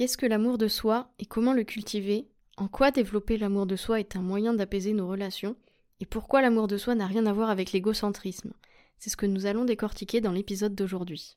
Qu'est-ce 0.00 0.16
que 0.16 0.24
l'amour 0.24 0.56
de 0.56 0.66
soi 0.66 1.10
et 1.18 1.26
comment 1.26 1.52
le 1.52 1.62
cultiver 1.62 2.26
En 2.56 2.68
quoi 2.68 2.90
développer 2.90 3.36
l'amour 3.36 3.66
de 3.66 3.76
soi 3.76 4.00
est 4.00 4.16
un 4.16 4.22
moyen 4.22 4.54
d'apaiser 4.54 4.94
nos 4.94 5.06
relations 5.06 5.56
Et 6.00 6.06
pourquoi 6.06 6.40
l'amour 6.40 6.68
de 6.68 6.78
soi 6.78 6.94
n'a 6.94 7.06
rien 7.06 7.26
à 7.26 7.34
voir 7.34 7.50
avec 7.50 7.72
l'égocentrisme 7.72 8.54
C'est 8.98 9.10
ce 9.10 9.18
que 9.18 9.26
nous 9.26 9.44
allons 9.44 9.66
décortiquer 9.66 10.22
dans 10.22 10.32
l'épisode 10.32 10.74
d'aujourd'hui. 10.74 11.36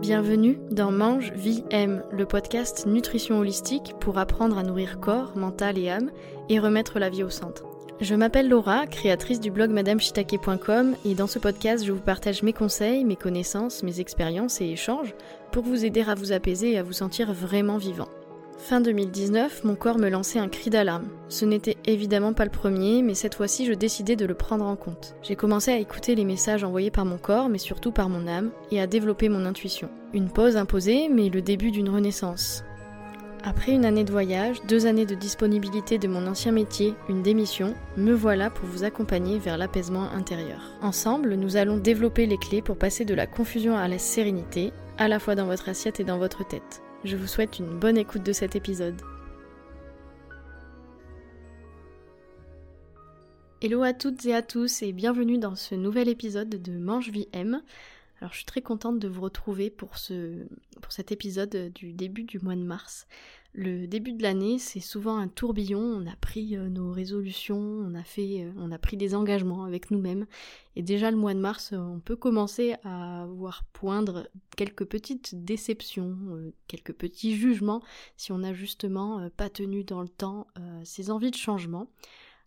Bienvenue 0.00 0.58
dans 0.72 0.90
Mange, 0.90 1.30
Vie, 1.34 1.62
Aime, 1.70 2.02
le 2.10 2.26
podcast 2.26 2.86
Nutrition 2.86 3.38
Holistique 3.38 3.94
pour 4.00 4.18
apprendre 4.18 4.58
à 4.58 4.64
nourrir 4.64 4.98
corps, 4.98 5.36
mental 5.36 5.78
et 5.78 5.90
âme 5.90 6.10
et 6.48 6.58
remettre 6.58 6.98
la 6.98 7.08
vie 7.08 7.22
au 7.22 7.30
centre. 7.30 7.69
Je 8.00 8.14
m'appelle 8.14 8.48
Laura, 8.48 8.86
créatrice 8.86 9.40
du 9.40 9.50
blog 9.50 9.70
madameshitake.com 9.70 10.96
et 11.04 11.14
dans 11.14 11.26
ce 11.26 11.38
podcast 11.38 11.84
je 11.84 11.92
vous 11.92 12.00
partage 12.00 12.42
mes 12.42 12.54
conseils, 12.54 13.04
mes 13.04 13.16
connaissances, 13.16 13.82
mes 13.82 14.00
expériences 14.00 14.62
et 14.62 14.68
échanges 14.68 15.14
pour 15.52 15.64
vous 15.64 15.84
aider 15.84 16.02
à 16.08 16.14
vous 16.14 16.32
apaiser 16.32 16.72
et 16.72 16.78
à 16.78 16.82
vous 16.82 16.94
sentir 16.94 17.30
vraiment 17.34 17.76
vivant. 17.76 18.08
Fin 18.56 18.80
2019, 18.80 19.64
mon 19.64 19.74
corps 19.74 19.98
me 19.98 20.08
lançait 20.08 20.38
un 20.38 20.48
cri 20.48 20.70
d'alarme. 20.70 21.08
Ce 21.28 21.44
n'était 21.44 21.76
évidemment 21.84 22.32
pas 22.32 22.44
le 22.44 22.50
premier, 22.50 23.02
mais 23.02 23.14
cette 23.14 23.34
fois-ci 23.34 23.66
je 23.66 23.74
décidais 23.74 24.16
de 24.16 24.24
le 24.24 24.34
prendre 24.34 24.64
en 24.64 24.76
compte. 24.76 25.14
J'ai 25.22 25.36
commencé 25.36 25.70
à 25.70 25.78
écouter 25.78 26.14
les 26.14 26.24
messages 26.24 26.64
envoyés 26.64 26.90
par 26.90 27.04
mon 27.04 27.18
corps, 27.18 27.50
mais 27.50 27.58
surtout 27.58 27.92
par 27.92 28.08
mon 28.08 28.26
âme, 28.26 28.50
et 28.70 28.80
à 28.80 28.86
développer 28.86 29.28
mon 29.28 29.44
intuition. 29.44 29.90
Une 30.14 30.30
pause 30.30 30.56
imposée, 30.56 31.10
mais 31.10 31.28
le 31.28 31.42
début 31.42 31.70
d'une 31.70 31.90
renaissance. 31.90 32.64
Après 33.42 33.72
une 33.72 33.86
année 33.86 34.04
de 34.04 34.12
voyage, 34.12 34.60
deux 34.68 34.84
années 34.84 35.06
de 35.06 35.14
disponibilité 35.14 35.96
de 35.96 36.08
mon 36.08 36.26
ancien 36.26 36.52
métier, 36.52 36.94
une 37.08 37.22
démission, 37.22 37.74
me 37.96 38.12
voilà 38.12 38.50
pour 38.50 38.66
vous 38.66 38.84
accompagner 38.84 39.38
vers 39.38 39.56
l'apaisement 39.56 40.10
intérieur. 40.12 40.60
Ensemble, 40.82 41.34
nous 41.34 41.56
allons 41.56 41.78
développer 41.78 42.26
les 42.26 42.36
clés 42.36 42.60
pour 42.60 42.76
passer 42.76 43.06
de 43.06 43.14
la 43.14 43.26
confusion 43.26 43.74
à 43.76 43.88
la 43.88 43.98
sérénité, 43.98 44.74
à 44.98 45.08
la 45.08 45.18
fois 45.18 45.36
dans 45.36 45.46
votre 45.46 45.70
assiette 45.70 46.00
et 46.00 46.04
dans 46.04 46.18
votre 46.18 46.46
tête. 46.46 46.82
Je 47.04 47.16
vous 47.16 47.26
souhaite 47.26 47.58
une 47.58 47.78
bonne 47.78 47.96
écoute 47.96 48.22
de 48.22 48.34
cet 48.34 48.56
épisode. 48.56 49.00
Hello 53.62 53.82
à 53.82 53.94
toutes 53.94 54.26
et 54.26 54.34
à 54.34 54.42
tous 54.42 54.82
et 54.82 54.92
bienvenue 54.92 55.38
dans 55.38 55.54
ce 55.54 55.74
nouvel 55.74 56.08
épisode 56.08 56.50
de 56.50 56.72
Mange 56.78 57.08
Vie 57.08 57.28
M. 57.32 57.62
Alors 58.20 58.32
je 58.32 58.38
suis 58.38 58.46
très 58.46 58.60
contente 58.60 58.98
de 58.98 59.08
vous 59.08 59.22
retrouver 59.22 59.70
pour, 59.70 59.92
pour 60.82 60.92
cet 60.92 61.10
épisode 61.10 61.72
du 61.74 61.92
début 61.92 62.24
du 62.24 62.38
mois 62.38 62.54
de 62.54 62.62
mars. 62.62 63.06
Le 63.52 63.88
début 63.88 64.12
de 64.12 64.22
l'année, 64.22 64.60
c'est 64.60 64.78
souvent 64.78 65.16
un 65.16 65.26
tourbillon, 65.26 65.80
on 65.80 66.06
a 66.06 66.14
pris 66.14 66.56
euh, 66.56 66.68
nos 66.68 66.92
résolutions, 66.92 67.58
on 67.58 67.94
a 67.96 68.04
fait 68.04 68.42
euh, 68.44 68.52
on 68.56 68.70
a 68.70 68.78
pris 68.78 68.96
des 68.96 69.16
engagements 69.16 69.64
avec 69.64 69.90
nous-mêmes 69.90 70.26
et 70.76 70.82
déjà 70.82 71.10
le 71.10 71.16
mois 71.16 71.34
de 71.34 71.40
mars, 71.40 71.72
on 71.72 71.98
peut 71.98 72.14
commencer 72.14 72.76
à 72.84 73.26
voir 73.28 73.64
poindre 73.72 74.28
quelques 74.56 74.84
petites 74.84 75.44
déceptions, 75.44 76.16
euh, 76.30 76.52
quelques 76.68 76.92
petits 76.92 77.34
jugements 77.34 77.82
si 78.16 78.30
on 78.30 78.38
n'a 78.38 78.54
justement 78.54 79.28
pas 79.36 79.50
tenu 79.50 79.82
dans 79.82 80.02
le 80.02 80.08
temps 80.08 80.46
ces 80.84 81.10
envies 81.10 81.32
de 81.32 81.36
changement. 81.36 81.88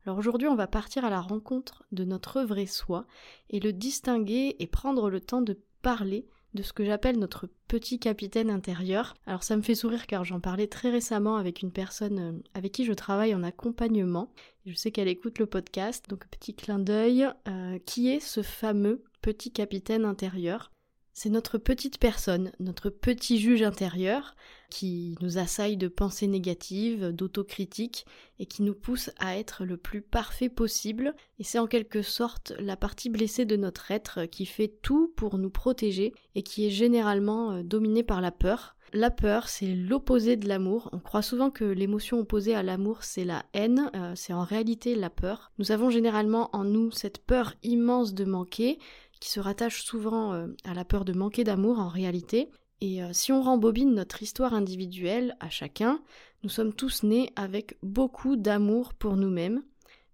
Alors 0.06 0.18
aujourd'hui, 0.18 0.48
on 0.48 0.56
va 0.56 0.68
partir 0.68 1.06
à 1.06 1.10
la 1.10 1.22
rencontre 1.22 1.84
de 1.92 2.04
notre 2.04 2.42
vrai 2.42 2.66
soi 2.66 3.06
et 3.50 3.60
le 3.60 3.72
distinguer 3.72 4.56
et 4.60 4.68
prendre 4.68 5.10
le 5.10 5.22
temps 5.22 5.42
de 5.42 5.60
parler 5.82 6.28
de 6.54 6.62
ce 6.62 6.74
que 6.74 6.86
j'appelle 6.86 7.18
notre 7.18 7.50
petit 7.68 8.00
capitaine 8.00 8.50
intérieur. 8.50 9.16
Alors 9.26 9.44
ça 9.44 9.56
me 9.58 9.62
fait 9.62 9.76
sourire 9.76 10.06
car 10.06 10.24
j'en 10.24 10.40
parlais 10.40 10.68
très 10.68 10.92
récemment 10.92 11.38
avec 11.38 11.62
une 11.62 11.72
personne 11.72 12.20
euh, 12.20 12.44
avec 12.54 12.72
qui 12.72 12.86
je 12.86 12.94
travaille 12.94 13.34
en 13.34 13.44
accompagnement. 13.44 14.32
Je 14.66 14.76
sais 14.76 14.92
qu'elle 14.92 15.08
écoute 15.08 15.40
le 15.40 15.46
podcast, 15.46 16.10
donc 16.10 16.28
petit 16.28 16.54
clin 16.54 16.80
d'œil. 16.80 17.28
Euh, 17.48 17.80
qui 17.86 18.10
est 18.10 18.20
ce 18.20 18.44
fameux 18.44 19.04
petit 19.22 19.52
capitaine 19.52 20.06
intérieur 20.06 20.72
c'est 21.14 21.30
notre 21.30 21.58
petite 21.58 22.00
personne, 22.00 22.52
notre 22.60 22.90
petit 22.90 23.40
juge 23.40 23.62
intérieur 23.62 24.36
qui 24.70 25.16
nous 25.22 25.38
assaille 25.38 25.78
de 25.78 25.88
pensées 25.88 26.28
négatives, 26.28 27.10
d'autocritique 27.10 28.06
et 28.40 28.48
qui 28.48 28.64
nous 28.64 28.74
pousse 28.74 29.12
à 29.20 29.38
être 29.38 29.66
le 29.66 29.78
plus 29.78 30.02
parfait 30.02 30.50
possible. 30.50 31.14
Et 31.38 31.44
c'est 31.44 31.60
en 31.60 31.68
quelque 31.68 32.02
sorte 32.02 32.54
la 32.58 32.76
partie 32.76 33.10
blessée 33.10 33.46
de 33.46 33.56
notre 33.56 33.92
être 33.92 34.26
qui 34.26 34.48
fait 34.48 34.74
tout 34.82 35.14
pour 35.16 35.38
nous 35.38 35.52
protéger 35.52 36.14
et 36.34 36.42
qui 36.42 36.66
est 36.66 36.72
généralement 36.72 37.52
euh, 37.52 37.64
dominée 37.64 38.04
par 38.04 38.20
la 38.20 38.32
peur. 38.32 38.76
La 38.96 39.10
peur, 39.10 39.50
c'est 39.50 39.74
l'opposé 39.74 40.38
de 40.38 40.48
l'amour. 40.48 40.90
On 40.94 41.00
croit 41.00 41.24
souvent 41.24 41.50
que 41.50 41.64
l'émotion 41.64 42.20
opposée 42.20 42.54
à 42.54 42.62
l'amour, 42.62 43.04
c'est 43.04 43.26
la 43.26 43.44
haine, 43.54 43.90
euh, 43.96 44.14
c'est 44.16 44.34
en 44.34 44.44
réalité 44.44 44.94
la 44.94 45.10
peur. 45.10 45.52
Nous 45.58 45.72
avons 45.72 45.90
généralement 45.90 46.56
en 46.56 46.64
nous 46.64 46.92
cette 46.92 47.18
peur 47.18 47.56
immense 47.64 48.14
de 48.14 48.24
manquer, 48.24 48.78
qui 49.24 49.30
se 49.30 49.40
rattache 49.40 49.84
souvent 49.86 50.34
euh, 50.34 50.48
à 50.66 50.74
la 50.74 50.84
peur 50.84 51.06
de 51.06 51.14
manquer 51.14 51.46
d'amour 51.46 51.80
en 51.80 51.88
réalité. 51.88 52.50
Et 52.82 53.02
euh, 53.02 53.14
si 53.14 53.32
on 53.32 53.42
rembobine 53.42 53.94
notre 53.96 54.22
histoire 54.22 54.54
individuelle 54.54 55.38
à 55.40 55.50
chacun, 55.50 56.02
nous 56.44 56.50
sommes 56.50 56.74
tous 56.74 57.04
nés 57.04 57.30
avec 57.38 57.78
beaucoup 57.82 58.36
d'amour 58.36 58.94
pour 58.94 59.16
nous-mêmes. 59.16 59.64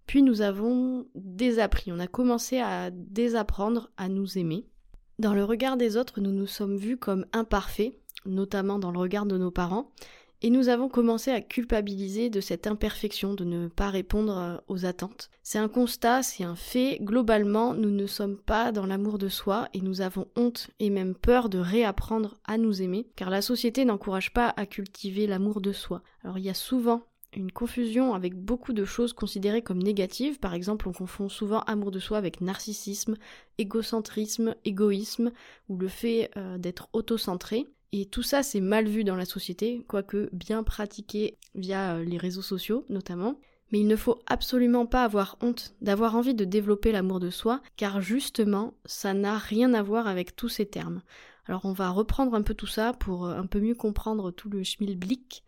Puis 0.06 0.22
nous 0.22 0.42
avons 0.42 1.08
désappris, 1.16 1.90
on 1.90 1.98
a 1.98 2.06
commencé 2.06 2.60
à 2.60 2.92
désapprendre 2.92 3.90
à 3.96 4.08
nous 4.08 4.38
aimer. 4.38 4.64
Dans 5.18 5.34
le 5.34 5.42
regard 5.42 5.76
des 5.76 5.96
autres, 5.96 6.20
nous 6.20 6.30
nous 6.30 6.46
sommes 6.46 6.76
vus 6.76 6.96
comme 6.96 7.26
imparfaits, 7.32 7.98
notamment 8.26 8.78
dans 8.78 8.92
le 8.92 9.00
regard 9.00 9.26
de 9.26 9.36
nos 9.36 9.50
parents, 9.50 9.90
et 10.42 10.50
nous 10.50 10.68
avons 10.68 10.88
commencé 10.88 11.30
à 11.30 11.40
culpabiliser 11.40 12.30
de 12.30 12.40
cette 12.40 12.66
imperfection 12.66 13.34
de 13.34 13.44
ne 13.44 13.68
pas 13.68 13.90
répondre 13.90 14.38
euh, 14.38 14.56
aux 14.68 14.86
attentes. 14.86 15.30
C'est 15.42 15.58
un 15.58 15.68
constat, 15.68 16.22
c'est 16.22 16.44
un 16.44 16.56
fait. 16.56 16.98
Globalement, 17.00 17.74
nous 17.74 17.90
ne 17.90 18.06
sommes 18.06 18.38
pas 18.38 18.72
dans 18.72 18.86
l'amour 18.86 19.18
de 19.18 19.28
soi 19.28 19.68
et 19.74 19.80
nous 19.80 20.00
avons 20.00 20.26
honte 20.36 20.70
et 20.78 20.90
même 20.90 21.14
peur 21.14 21.48
de 21.48 21.58
réapprendre 21.58 22.38
à 22.44 22.58
nous 22.58 22.82
aimer, 22.82 23.06
car 23.16 23.30
la 23.30 23.42
société 23.42 23.84
n'encourage 23.84 24.32
pas 24.32 24.54
à 24.56 24.66
cultiver 24.66 25.26
l'amour 25.26 25.60
de 25.60 25.72
soi. 25.72 26.02
Alors 26.24 26.38
il 26.38 26.44
y 26.44 26.50
a 26.50 26.54
souvent 26.54 27.02
une 27.32 27.52
confusion 27.52 28.14
avec 28.14 28.34
beaucoup 28.34 28.72
de 28.72 28.84
choses 28.84 29.12
considérées 29.12 29.62
comme 29.62 29.82
négatives. 29.82 30.38
Par 30.38 30.54
exemple, 30.54 30.88
on 30.88 30.92
confond 30.92 31.28
souvent 31.28 31.60
amour 31.60 31.90
de 31.90 32.00
soi 32.00 32.18
avec 32.18 32.40
narcissisme, 32.40 33.16
égocentrisme, 33.58 34.54
égoïsme 34.64 35.30
ou 35.68 35.76
le 35.76 35.88
fait 35.88 36.30
euh, 36.36 36.58
d'être 36.58 36.88
autocentré. 36.92 37.66
Et 37.92 38.06
tout 38.06 38.22
ça, 38.22 38.42
c'est 38.42 38.60
mal 38.60 38.86
vu 38.86 39.02
dans 39.02 39.16
la 39.16 39.24
société, 39.24 39.84
quoique 39.88 40.28
bien 40.32 40.62
pratiqué 40.62 41.38
via 41.54 41.96
euh, 41.96 42.04
les 42.04 42.18
réseaux 42.18 42.42
sociaux 42.42 42.84
notamment. 42.88 43.40
Mais 43.72 43.80
il 43.80 43.86
ne 43.86 43.96
faut 43.96 44.18
absolument 44.26 44.86
pas 44.86 45.04
avoir 45.04 45.36
honte 45.40 45.74
d'avoir 45.80 46.16
envie 46.16 46.34
de 46.34 46.44
développer 46.44 46.90
l'amour 46.90 47.20
de 47.20 47.30
soi, 47.30 47.60
car 47.76 48.00
justement, 48.00 48.74
ça 48.84 49.14
n'a 49.14 49.38
rien 49.38 49.74
à 49.74 49.82
voir 49.82 50.08
avec 50.08 50.34
tous 50.34 50.48
ces 50.48 50.66
termes. 50.66 51.02
Alors 51.46 51.64
on 51.64 51.72
va 51.72 51.90
reprendre 51.90 52.34
un 52.34 52.42
peu 52.42 52.54
tout 52.54 52.66
ça 52.66 52.92
pour 52.92 53.26
euh, 53.26 53.36
un 53.36 53.46
peu 53.46 53.60
mieux 53.60 53.74
comprendre 53.74 54.30
tout 54.30 54.48
le 54.50 54.62
schmilblick 54.62 55.44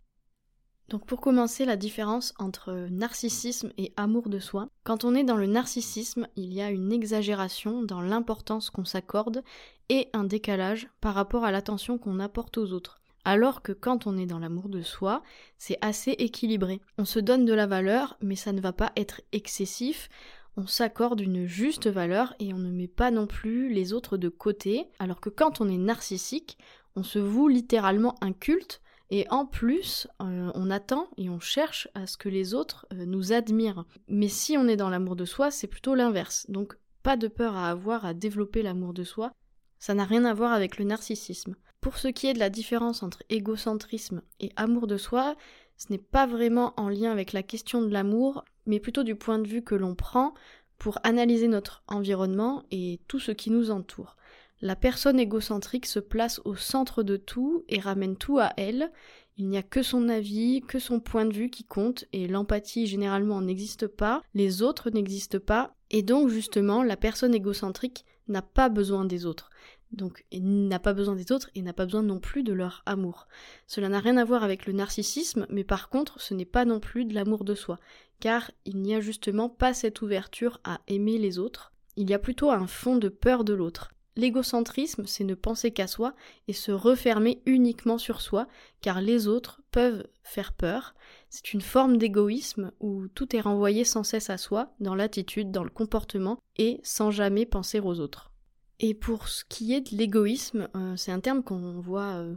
donc 0.89 1.05
pour 1.05 1.21
commencer, 1.21 1.65
la 1.65 1.77
différence 1.77 2.33
entre 2.37 2.87
narcissisme 2.91 3.71
et 3.77 3.93
amour 3.97 4.29
de 4.29 4.39
soi. 4.39 4.67
Quand 4.83 5.05
on 5.05 5.15
est 5.15 5.23
dans 5.23 5.37
le 5.37 5.47
narcissisme, 5.47 6.27
il 6.35 6.53
y 6.53 6.61
a 6.61 6.69
une 6.69 6.91
exagération 6.91 7.81
dans 7.81 8.01
l'importance 8.01 8.69
qu'on 8.69 8.85
s'accorde 8.85 9.43
et 9.89 10.09
un 10.13 10.23
décalage 10.23 10.89
par 11.01 11.15
rapport 11.15 11.45
à 11.45 11.51
l'attention 11.51 11.97
qu'on 11.97 12.19
apporte 12.19 12.57
aux 12.57 12.73
autres. 12.73 13.01
Alors 13.25 13.61
que 13.61 13.71
quand 13.71 14.05
on 14.05 14.17
est 14.17 14.25
dans 14.25 14.39
l'amour 14.39 14.67
de 14.67 14.81
soi, 14.81 15.23
c'est 15.57 15.77
assez 15.81 16.11
équilibré. 16.11 16.81
On 16.97 17.05
se 17.05 17.19
donne 17.19 17.45
de 17.45 17.53
la 17.53 17.67
valeur, 17.67 18.17
mais 18.21 18.35
ça 18.35 18.51
ne 18.51 18.59
va 18.59 18.73
pas 18.73 18.91
être 18.97 19.21
excessif. 19.31 20.09
On 20.57 20.67
s'accorde 20.67 21.21
une 21.21 21.45
juste 21.45 21.87
valeur 21.87 22.35
et 22.39 22.53
on 22.53 22.59
ne 22.59 22.69
met 22.69 22.89
pas 22.89 23.11
non 23.11 23.25
plus 23.25 23.73
les 23.73 23.93
autres 23.93 24.17
de 24.17 24.29
côté. 24.29 24.87
Alors 24.99 25.21
que 25.21 25.29
quand 25.29 25.61
on 25.61 25.69
est 25.69 25.77
narcissique, 25.77 26.57
on 26.95 27.03
se 27.03 27.17
voue 27.17 27.47
littéralement 27.47 28.15
un 28.21 28.33
culte 28.33 28.81
et 29.15 29.27
en 29.29 29.45
plus, 29.45 30.07
euh, 30.23 30.49
on 30.55 30.71
attend 30.71 31.07
et 31.17 31.29
on 31.29 31.39
cherche 31.39 31.87
à 31.93 32.07
ce 32.07 32.17
que 32.17 32.29
les 32.29 32.55
autres 32.55 32.87
euh, 32.91 33.05
nous 33.05 33.31
admirent. 33.31 33.85
Mais 34.07 34.27
si 34.27 34.57
on 34.57 34.67
est 34.67 34.75
dans 34.75 34.89
l'amour 34.89 35.15
de 35.15 35.23
soi, 35.23 35.51
c'est 35.51 35.67
plutôt 35.67 35.93
l'inverse. 35.93 36.47
Donc 36.49 36.79
pas 37.03 37.15
de 37.15 37.27
peur 37.27 37.55
à 37.55 37.69
avoir 37.69 38.07
à 38.07 38.15
développer 38.15 38.63
l'amour 38.63 38.91
de 38.91 39.03
soi. 39.03 39.31
Ça 39.77 39.93
n'a 39.93 40.03
rien 40.03 40.25
à 40.25 40.33
voir 40.33 40.51
avec 40.51 40.79
le 40.79 40.85
narcissisme. 40.85 41.55
Pour 41.79 41.99
ce 41.99 42.07
qui 42.07 42.25
est 42.25 42.33
de 42.33 42.39
la 42.39 42.49
différence 42.49 43.03
entre 43.03 43.21
égocentrisme 43.29 44.23
et 44.39 44.51
amour 44.55 44.87
de 44.87 44.97
soi, 44.97 45.35
ce 45.77 45.91
n'est 45.91 45.99
pas 45.99 46.25
vraiment 46.25 46.73
en 46.77 46.89
lien 46.89 47.11
avec 47.11 47.33
la 47.33 47.43
question 47.43 47.83
de 47.83 47.93
l'amour, 47.93 48.43
mais 48.65 48.79
plutôt 48.79 49.03
du 49.03 49.13
point 49.13 49.37
de 49.37 49.47
vue 49.47 49.61
que 49.61 49.75
l'on 49.75 49.93
prend 49.93 50.33
pour 50.79 50.97
analyser 51.03 51.47
notre 51.47 51.83
environnement 51.87 52.63
et 52.71 52.99
tout 53.07 53.19
ce 53.19 53.31
qui 53.31 53.51
nous 53.51 53.69
entoure. 53.69 54.17
La 54.63 54.77
personne 54.77 55.19
égocentrique 55.19 55.85
se 55.85 55.99
place 55.99 56.39
au 56.45 56.55
centre 56.55 57.03
de 57.03 57.17
tout 57.17 57.65
et 57.67 57.81
ramène 57.81 58.15
tout 58.15 58.39
à 58.39 58.53
elle. 58.55 58.93
Il 59.35 59.49
n'y 59.49 59.57
a 59.57 59.61
que 59.61 59.83
son 59.83 60.07
avis, 60.07 60.61
que 60.65 60.79
son 60.79 61.01
point 61.01 61.25
de 61.25 61.33
vue 61.33 61.49
qui 61.49 61.65
compte, 61.65 62.05
et 62.13 62.29
l'empathie 62.29 62.87
généralement 62.87 63.41
n'existe 63.41 63.87
pas, 63.87 64.21
les 64.33 64.61
autres 64.61 64.89
n'existent 64.89 65.41
pas, 65.45 65.75
et 65.89 66.01
donc 66.01 66.29
justement 66.29 66.81
la 66.81 66.95
personne 66.95 67.35
égocentrique 67.35 68.05
n'a 68.29 68.41
pas 68.41 68.69
besoin 68.69 69.03
des 69.03 69.25
autres. 69.25 69.49
Donc 69.91 70.23
n'a 70.31 70.79
pas 70.79 70.93
besoin 70.93 71.17
des 71.17 71.33
autres 71.33 71.49
et 71.55 71.61
n'a 71.61 71.73
pas 71.73 71.83
besoin 71.83 72.03
non 72.03 72.21
plus 72.21 72.43
de 72.43 72.53
leur 72.53 72.83
amour. 72.85 73.27
Cela 73.67 73.89
n'a 73.89 73.99
rien 73.99 74.15
à 74.15 74.23
voir 74.23 74.45
avec 74.45 74.65
le 74.65 74.71
narcissisme, 74.71 75.45
mais 75.49 75.65
par 75.65 75.89
contre 75.89 76.21
ce 76.21 76.33
n'est 76.33 76.45
pas 76.45 76.63
non 76.63 76.79
plus 76.79 77.03
de 77.03 77.13
l'amour 77.13 77.43
de 77.43 77.53
soi 77.53 77.79
car 78.21 78.49
il 78.63 78.77
n'y 78.77 78.95
a 78.95 79.01
justement 79.01 79.49
pas 79.49 79.73
cette 79.73 80.01
ouverture 80.01 80.61
à 80.63 80.79
aimer 80.87 81.17
les 81.17 81.37
autres, 81.37 81.73
il 81.97 82.09
y 82.09 82.13
a 82.13 82.19
plutôt 82.19 82.49
un 82.49 82.65
fond 82.65 82.95
de 82.95 83.09
peur 83.09 83.43
de 83.43 83.53
l'autre. 83.53 83.92
L'égocentrisme, 84.15 85.05
c'est 85.07 85.23
ne 85.23 85.33
penser 85.33 85.71
qu'à 85.71 85.87
soi 85.87 86.13
et 86.47 86.53
se 86.53 86.71
refermer 86.71 87.41
uniquement 87.45 87.97
sur 87.97 88.21
soi, 88.21 88.47
car 88.81 89.01
les 89.01 89.27
autres 89.27 89.61
peuvent 89.71 90.07
faire 90.21 90.53
peur. 90.53 90.93
C'est 91.29 91.53
une 91.53 91.61
forme 91.61 91.97
d'égoïsme 91.97 92.71
où 92.79 93.07
tout 93.07 93.35
est 93.35 93.41
renvoyé 93.41 93.83
sans 93.83 94.03
cesse 94.03 94.29
à 94.29 94.37
soi, 94.37 94.73
dans 94.79 94.93
l'attitude, 94.93 95.51
dans 95.51 95.63
le 95.63 95.71
comportement, 95.71 96.37
et 96.57 96.79
sans 96.83 97.09
jamais 97.09 97.45
penser 97.45 97.79
aux 97.79 97.99
autres. 97.99 98.31
Et 98.79 98.93
pour 98.93 99.29
ce 99.29 99.43
qui 99.45 99.73
est 99.73 99.91
de 99.91 99.97
l'égoïsme, 99.97 100.67
euh, 100.75 100.95
c'est 100.95 101.11
un 101.11 101.19
terme 101.19 101.43
qu'on 101.43 101.79
voit 101.79 102.17
euh, 102.17 102.35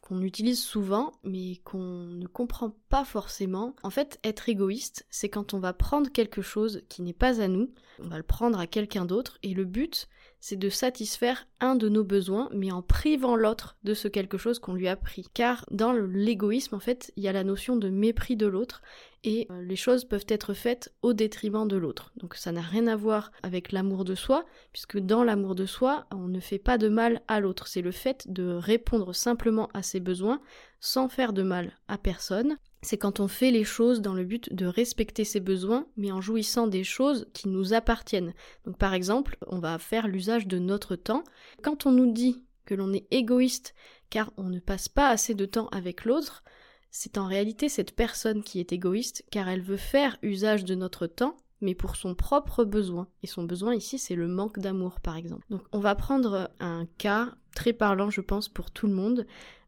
qu'on 0.00 0.22
utilise 0.22 0.62
souvent 0.62 1.12
mais 1.22 1.56
qu'on 1.64 2.06
ne 2.06 2.26
comprend 2.26 2.74
pas 2.88 3.04
forcément. 3.04 3.74
En 3.82 3.90
fait, 3.90 4.18
être 4.24 4.48
égoïste, 4.48 5.06
c'est 5.10 5.28
quand 5.28 5.54
on 5.54 5.58
va 5.58 5.72
prendre 5.72 6.10
quelque 6.10 6.40
chose 6.40 6.82
qui 6.88 7.02
n'est 7.02 7.12
pas 7.12 7.42
à 7.42 7.48
nous, 7.48 7.70
on 7.98 8.08
va 8.08 8.16
le 8.16 8.22
prendre 8.22 8.58
à 8.58 8.66
quelqu'un 8.66 9.04
d'autre 9.04 9.38
et 9.42 9.54
le 9.54 9.64
but, 9.64 10.08
c'est 10.40 10.56
de 10.56 10.68
satisfaire 10.68 11.46
un 11.60 11.74
de 11.74 11.88
nos 11.88 12.04
besoins, 12.04 12.48
mais 12.52 12.70
en 12.70 12.82
privant 12.82 13.36
l'autre 13.36 13.76
de 13.82 13.94
ce 13.94 14.08
quelque 14.08 14.38
chose 14.38 14.58
qu'on 14.58 14.74
lui 14.74 14.88
a 14.88 14.96
pris. 14.96 15.26
Car 15.34 15.64
dans 15.70 15.92
l'égoïsme, 15.92 16.74
en 16.74 16.80
fait, 16.80 17.12
il 17.16 17.24
y 17.24 17.28
a 17.28 17.32
la 17.32 17.44
notion 17.44 17.76
de 17.76 17.88
mépris 17.88 18.36
de 18.36 18.46
l'autre, 18.46 18.82
et 19.24 19.48
euh, 19.50 19.62
les 19.62 19.76
choses 19.76 20.04
peuvent 20.04 20.26
être 20.28 20.54
faites 20.54 20.94
au 21.02 21.12
détriment 21.12 21.66
de 21.66 21.76
l'autre. 21.76 22.12
Donc 22.16 22.34
ça 22.36 22.52
n'a 22.52 22.60
rien 22.60 22.86
à 22.86 22.96
voir 22.96 23.32
avec 23.42 23.72
l'amour 23.72 24.04
de 24.04 24.14
soi, 24.14 24.44
puisque 24.72 24.98
dans 24.98 25.24
l'amour 25.24 25.54
de 25.54 25.66
soi, 25.66 26.06
on 26.12 26.28
ne 26.28 26.40
fait 26.40 26.58
pas 26.58 26.78
de 26.78 26.88
mal 26.88 27.22
à 27.26 27.40
l'autre. 27.40 27.66
C'est 27.66 27.82
le 27.82 27.90
fait 27.90 28.30
de 28.30 28.52
répondre 28.52 29.14
simplement 29.14 29.68
à 29.74 29.82
ses 29.82 30.00
besoins 30.00 30.40
sans 30.80 31.08
faire 31.08 31.32
de 31.32 31.42
mal 31.42 31.72
à 31.88 31.98
personne, 31.98 32.58
c'est 32.82 32.98
quand 32.98 33.20
on 33.20 33.28
fait 33.28 33.50
les 33.50 33.64
choses 33.64 34.00
dans 34.00 34.14
le 34.14 34.24
but 34.24 34.52
de 34.54 34.66
respecter 34.66 35.24
ses 35.24 35.40
besoins, 35.40 35.86
mais 35.96 36.12
en 36.12 36.20
jouissant 36.20 36.66
des 36.66 36.84
choses 36.84 37.26
qui 37.32 37.48
nous 37.48 37.74
appartiennent. 37.74 38.34
Donc 38.64 38.78
par 38.78 38.94
exemple, 38.94 39.36
on 39.46 39.58
va 39.58 39.78
faire 39.78 40.08
l'usage 40.08 40.46
de 40.46 40.58
notre 40.58 40.96
temps. 40.96 41.24
Quand 41.62 41.86
on 41.86 41.92
nous 41.92 42.12
dit 42.12 42.44
que 42.66 42.74
l'on 42.74 42.92
est 42.92 43.06
égoïste 43.10 43.74
car 44.10 44.32
on 44.36 44.44
ne 44.44 44.60
passe 44.60 44.88
pas 44.88 45.08
assez 45.08 45.34
de 45.34 45.46
temps 45.46 45.68
avec 45.68 46.04
l'autre, 46.04 46.44
c'est 46.90 47.18
en 47.18 47.26
réalité 47.26 47.68
cette 47.68 47.94
personne 47.94 48.42
qui 48.42 48.60
est 48.60 48.72
égoïste 48.72 49.24
car 49.30 49.48
elle 49.48 49.62
veut 49.62 49.76
faire 49.76 50.16
usage 50.22 50.64
de 50.64 50.74
notre 50.74 51.06
temps 51.06 51.36
mais 51.60 51.74
pour 51.74 51.96
son 51.96 52.14
propre 52.14 52.64
besoin. 52.64 53.08
Et 53.22 53.26
son 53.26 53.44
besoin 53.44 53.74
ici, 53.74 53.98
c'est 53.98 54.14
le 54.14 54.28
manque 54.28 54.58
d'amour, 54.58 55.00
par 55.00 55.16
exemple. 55.16 55.46
Donc 55.50 55.62
on 55.72 55.80
va 55.80 55.94
prendre 55.94 56.50
un 56.60 56.86
cas 56.98 57.34
très 57.54 57.72
parlant, 57.72 58.10
je 58.10 58.20
pense, 58.20 58.48
pour 58.48 58.70
tout 58.70 58.86
le 58.86 58.94
monde. 58.94 59.26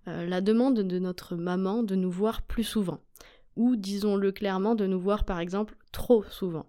Euh, 0.08 0.26
la 0.26 0.40
demande 0.40 0.80
de 0.80 0.98
notre 0.98 1.36
maman 1.36 1.82
de 1.82 1.94
nous 1.94 2.10
voir 2.10 2.42
plus 2.42 2.64
souvent, 2.64 3.00
ou 3.56 3.76
disons-le 3.76 4.32
clairement, 4.32 4.74
de 4.74 4.86
nous 4.86 5.00
voir 5.00 5.24
par 5.24 5.40
exemple 5.40 5.76
trop 5.92 6.22
souvent. 6.24 6.66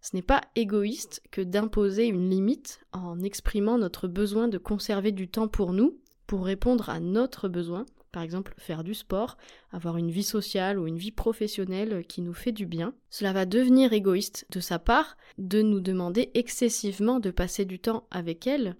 Ce 0.00 0.16
n'est 0.16 0.22
pas 0.22 0.40
égoïste 0.56 1.22
que 1.30 1.40
d'imposer 1.40 2.06
une 2.06 2.28
limite 2.28 2.80
en 2.92 3.20
exprimant 3.20 3.78
notre 3.78 4.08
besoin 4.08 4.48
de 4.48 4.58
conserver 4.58 5.12
du 5.12 5.28
temps 5.28 5.46
pour 5.46 5.72
nous, 5.72 6.00
pour 6.26 6.44
répondre 6.44 6.90
à 6.90 6.98
notre 6.98 7.48
besoin, 7.48 7.86
par 8.10 8.24
exemple 8.24 8.54
faire 8.58 8.82
du 8.82 8.94
sport, 8.94 9.38
avoir 9.70 9.96
une 9.96 10.10
vie 10.10 10.24
sociale 10.24 10.78
ou 10.78 10.88
une 10.88 10.98
vie 10.98 11.12
professionnelle 11.12 12.04
qui 12.06 12.20
nous 12.20 12.34
fait 12.34 12.52
du 12.52 12.66
bien. 12.66 12.94
Cela 13.10 13.32
va 13.32 13.46
devenir 13.46 13.92
égoïste 13.92 14.46
de 14.50 14.58
sa 14.58 14.80
part 14.80 15.16
de 15.38 15.62
nous 15.62 15.80
demander 15.80 16.32
excessivement 16.34 17.20
de 17.20 17.30
passer 17.30 17.64
du 17.64 17.78
temps 17.78 18.06
avec 18.10 18.46
elle, 18.48 18.76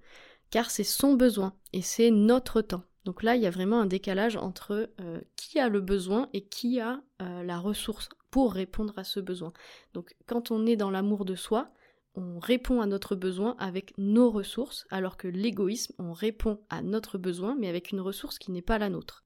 car 0.51 0.71
c'est 0.71 0.85
son 0.85 1.15
besoin 1.15 1.55
et 1.73 1.83
c'est 1.83 2.11
notre 2.11 2.63
temps. 2.63 2.83
Donc 3.05 3.23
là, 3.23 3.35
il 3.37 3.43
y 3.43 3.47
a 3.47 3.51
vraiment 3.51 3.81
un 3.81 3.87
décalage 3.87 4.37
entre 4.37 4.91
euh, 5.01 5.21
qui 5.37 5.59
a 5.59 5.69
le 5.69 5.81
besoin 5.81 6.29
et 6.33 6.43
qui 6.43 6.81
a 6.81 7.03
euh, 7.21 7.43
la 7.43 7.59
ressource 7.59 8.09
pour 8.31 8.53
répondre 8.53 8.95
à 8.97 9.05
ce 9.05 9.21
besoin. 9.21 9.53
Donc 9.93 10.15
quand 10.27 10.51
on 10.51 10.67
est 10.67 10.77
dans 10.77 10.91
l'amour 10.91 11.25
de 11.25 11.35
soi, 11.35 11.73
on 12.15 12.39
répond 12.39 12.81
à 12.81 12.87
notre 12.87 13.17
besoin 13.17 13.57
avec 13.59 13.95
nos 13.99 14.31
ressources, 14.31 14.87
alors 14.91 15.17
que 15.17 15.29
l'égoïsme, 15.29 15.95
on 15.99 16.13
répond 16.13 16.61
à 16.69 16.83
notre 16.83 17.19
besoin, 17.19 17.57
mais 17.59 17.69
avec 17.69 17.91
une 17.91 18.01
ressource 18.01 18.39
qui 18.39 18.51
n'est 18.51 18.63
pas 18.63 18.79
la 18.79 18.91
nôtre. 18.91 19.25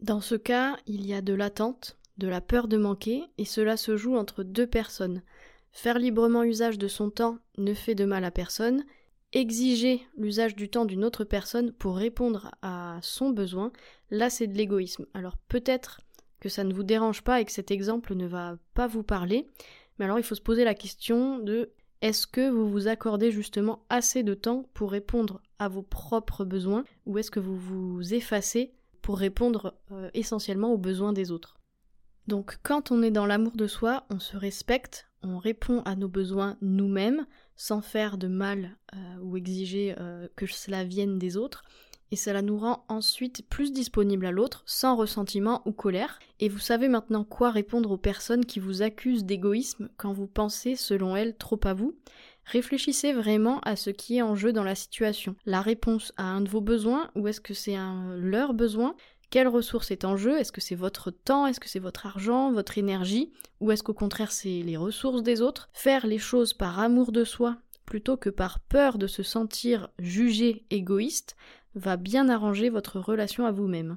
Dans 0.00 0.20
ce 0.20 0.34
cas, 0.34 0.76
il 0.86 1.06
y 1.06 1.14
a 1.14 1.22
de 1.22 1.32
l'attente, 1.32 1.98
de 2.18 2.26
la 2.26 2.40
peur 2.40 2.66
de 2.66 2.76
manquer, 2.76 3.22
et 3.38 3.44
cela 3.44 3.76
se 3.76 3.96
joue 3.96 4.16
entre 4.16 4.42
deux 4.42 4.66
personnes. 4.66 5.22
Faire 5.70 5.98
librement 5.98 6.42
usage 6.42 6.76
de 6.76 6.88
son 6.88 7.08
temps 7.10 7.38
ne 7.56 7.72
fait 7.72 7.94
de 7.94 8.04
mal 8.04 8.24
à 8.24 8.30
personne, 8.30 8.84
exiger 9.32 10.02
l'usage 10.16 10.54
du 10.54 10.68
temps 10.68 10.84
d'une 10.84 11.04
autre 11.04 11.24
personne 11.24 11.72
pour 11.72 11.96
répondre 11.96 12.50
à 12.62 12.98
son 13.02 13.30
besoin, 13.30 13.72
là 14.10 14.30
c'est 14.30 14.46
de 14.46 14.56
l'égoïsme. 14.56 15.06
Alors 15.14 15.36
peut-être 15.48 16.00
que 16.40 16.48
ça 16.48 16.64
ne 16.64 16.74
vous 16.74 16.82
dérange 16.82 17.22
pas 17.22 17.40
et 17.40 17.44
que 17.44 17.52
cet 17.52 17.70
exemple 17.70 18.14
ne 18.14 18.26
va 18.26 18.56
pas 18.74 18.86
vous 18.86 19.02
parler, 19.02 19.46
mais 19.98 20.04
alors 20.04 20.18
il 20.18 20.24
faut 20.24 20.34
se 20.34 20.40
poser 20.40 20.64
la 20.64 20.74
question 20.74 21.38
de 21.38 21.70
est-ce 22.00 22.26
que 22.26 22.50
vous 22.50 22.68
vous 22.68 22.88
accordez 22.88 23.30
justement 23.30 23.84
assez 23.88 24.24
de 24.24 24.34
temps 24.34 24.68
pour 24.74 24.90
répondre 24.90 25.40
à 25.60 25.68
vos 25.68 25.82
propres 25.82 26.44
besoins 26.44 26.84
ou 27.06 27.18
est-ce 27.18 27.30
que 27.30 27.38
vous 27.38 27.56
vous 27.56 28.12
effacez 28.12 28.72
pour 29.02 29.18
répondre 29.18 29.74
euh, 29.92 30.10
essentiellement 30.12 30.72
aux 30.72 30.78
besoins 30.78 31.12
des 31.12 31.30
autres? 31.30 31.60
Donc 32.26 32.58
quand 32.62 32.90
on 32.90 33.02
est 33.02 33.12
dans 33.12 33.26
l'amour 33.26 33.52
de 33.52 33.68
soi, 33.68 34.04
on 34.10 34.18
se 34.18 34.36
respecte, 34.36 35.08
on 35.22 35.38
répond 35.38 35.82
à 35.82 35.94
nos 35.94 36.08
besoins 36.08 36.56
nous-mêmes, 36.60 37.26
sans 37.62 37.80
faire 37.80 38.18
de 38.18 38.26
mal 38.26 38.76
euh, 38.92 38.98
ou 39.22 39.36
exiger 39.36 39.94
euh, 40.00 40.26
que 40.34 40.46
cela 40.46 40.82
vienne 40.82 41.20
des 41.20 41.36
autres, 41.36 41.62
et 42.10 42.16
cela 42.16 42.42
nous 42.42 42.58
rend 42.58 42.84
ensuite 42.88 43.48
plus 43.48 43.72
disponibles 43.72 44.26
à 44.26 44.32
l'autre, 44.32 44.64
sans 44.66 44.96
ressentiment 44.96 45.62
ou 45.64 45.70
colère, 45.70 46.18
et 46.40 46.48
vous 46.48 46.58
savez 46.58 46.88
maintenant 46.88 47.22
quoi 47.22 47.52
répondre 47.52 47.92
aux 47.92 47.96
personnes 47.96 48.44
qui 48.44 48.58
vous 48.58 48.82
accusent 48.82 49.24
d'égoïsme 49.24 49.90
quand 49.96 50.12
vous 50.12 50.26
pensez, 50.26 50.74
selon 50.74 51.14
elles, 51.14 51.36
trop 51.36 51.60
à 51.62 51.72
vous? 51.72 51.94
Réfléchissez 52.46 53.12
vraiment 53.12 53.60
à 53.60 53.76
ce 53.76 53.90
qui 53.90 54.16
est 54.16 54.22
en 54.22 54.34
jeu 54.34 54.52
dans 54.52 54.64
la 54.64 54.74
situation. 54.74 55.36
La 55.46 55.60
réponse 55.60 56.12
à 56.16 56.24
un 56.24 56.40
de 56.40 56.50
vos 56.50 56.60
besoins, 56.60 57.12
ou 57.14 57.28
est-ce 57.28 57.40
que 57.40 57.54
c'est 57.54 57.76
un 57.76 58.16
leur 58.16 58.54
besoin? 58.54 58.96
Quelle 59.32 59.48
ressource 59.48 59.90
est 59.90 60.04
en 60.04 60.18
jeu? 60.18 60.38
Est-ce 60.38 60.52
que 60.52 60.60
c'est 60.60 60.74
votre 60.74 61.10
temps? 61.10 61.46
Est-ce 61.46 61.58
que 61.58 61.68
c'est 61.68 61.78
votre 61.78 62.04
argent, 62.04 62.52
votre 62.52 62.76
énergie? 62.76 63.32
Ou 63.60 63.72
est-ce 63.72 63.82
qu'au 63.82 63.94
contraire 63.94 64.30
c'est 64.30 64.60
les 64.60 64.76
ressources 64.76 65.22
des 65.22 65.40
autres? 65.40 65.70
Faire 65.72 66.06
les 66.06 66.18
choses 66.18 66.52
par 66.52 66.78
amour 66.78 67.12
de 67.12 67.24
soi 67.24 67.56
plutôt 67.86 68.18
que 68.18 68.28
par 68.28 68.60
peur 68.60 68.98
de 68.98 69.06
se 69.06 69.22
sentir 69.22 69.88
jugé 69.98 70.66
égoïste 70.68 71.34
va 71.74 71.96
bien 71.96 72.28
arranger 72.28 72.68
votre 72.68 73.00
relation 73.00 73.46
à 73.46 73.52
vous-même. 73.52 73.96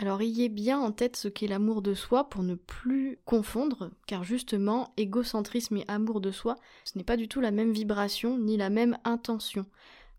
Alors 0.00 0.20
ayez 0.20 0.48
bien 0.48 0.80
en 0.80 0.90
tête 0.90 1.16
ce 1.16 1.28
qu'est 1.28 1.46
l'amour 1.46 1.80
de 1.80 1.94
soi 1.94 2.28
pour 2.28 2.42
ne 2.42 2.56
plus 2.56 3.18
confondre, 3.24 3.90
car 4.08 4.24
justement, 4.24 4.92
égocentrisme 4.96 5.76
et 5.76 5.84
amour 5.86 6.20
de 6.20 6.32
soi, 6.32 6.56
ce 6.84 6.98
n'est 6.98 7.04
pas 7.04 7.16
du 7.16 7.28
tout 7.28 7.40
la 7.40 7.52
même 7.52 7.72
vibration 7.72 8.38
ni 8.38 8.56
la 8.56 8.70
même 8.70 8.98
intention. 9.04 9.66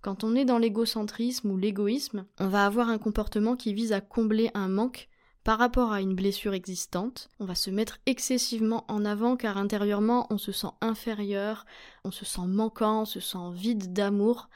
Quand 0.01 0.23
on 0.23 0.35
est 0.35 0.45
dans 0.45 0.57
l'égocentrisme 0.57 1.51
ou 1.51 1.57
l'égoïsme, 1.57 2.25
on 2.39 2.47
va 2.47 2.65
avoir 2.65 2.89
un 2.89 2.97
comportement 2.97 3.57
qui 3.57 3.73
vise 3.73 3.91
à 3.91 3.99
combler 3.99 4.49
un 4.53 4.69
manque 4.69 5.09
par 5.43 5.57
rapport 5.57 5.91
à 5.91 5.99
une 5.99 6.15
blessure 6.15 6.53
existante. 6.53 7.29
On 7.39 7.45
va 7.45 7.55
se 7.55 7.69
mettre 7.69 7.97
excessivement 8.05 8.85
en 8.87 9.03
avant 9.03 9.35
car 9.35 9.57
intérieurement 9.57 10.27
on 10.29 10.37
se 10.37 10.51
sent 10.51 10.67
inférieur, 10.79 11.65
on 12.05 12.11
se 12.11 12.23
sent 12.23 12.47
manquant, 12.47 13.01
on 13.01 13.05
se 13.05 13.19
sent 13.19 13.51
vide 13.53 13.91
d'amour. 13.91 14.49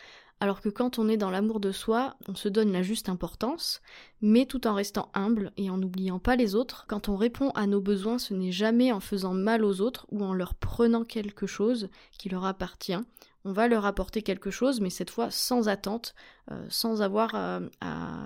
Alors 0.43 0.59
que 0.59 0.67
quand 0.67 0.99
on 0.99 1.07
est 1.07 1.15
dans 1.15 1.29
l'amour 1.29 1.61
de 1.61 1.71
soi, 1.71 2.17
on 2.27 2.35
se 2.35 2.49
donne 2.49 2.73
la 2.73 2.81
juste 2.81 3.07
importance, 3.07 3.81
mais 4.21 4.45
tout 4.45 4.67
en 4.67 4.73
restant 4.73 5.07
humble 5.13 5.53
et 5.55 5.69
en 5.69 5.77
n'oubliant 5.77 6.19
pas 6.19 6.35
les 6.35 6.53
autres. 6.53 6.83
Quand 6.89 7.07
on 7.07 7.15
répond 7.15 7.51
à 7.51 7.65
nos 7.65 7.79
besoins, 7.79 8.17
ce 8.19 8.33
n'est 8.33 8.51
jamais 8.51 8.91
en 8.91 8.99
faisant 8.99 9.33
mal 9.33 9.63
aux 9.63 9.79
autres 9.79 10.05
ou 10.11 10.21
en 10.21 10.33
leur 10.33 10.53
prenant 10.53 11.05
quelque 11.05 11.47
chose 11.47 11.87
qui 12.17 12.27
leur 12.27 12.43
appartient 12.43 12.99
on 13.45 13.51
va 13.51 13.67
leur 13.67 13.85
apporter 13.85 14.21
quelque 14.21 14.51
chose, 14.51 14.79
mais 14.79 14.89
cette 14.89 15.09
fois 15.09 15.29
sans 15.29 15.67
attente, 15.67 16.15
euh, 16.49 16.65
sans 16.69 17.01
avoir 17.01 17.31
euh, 17.35 17.59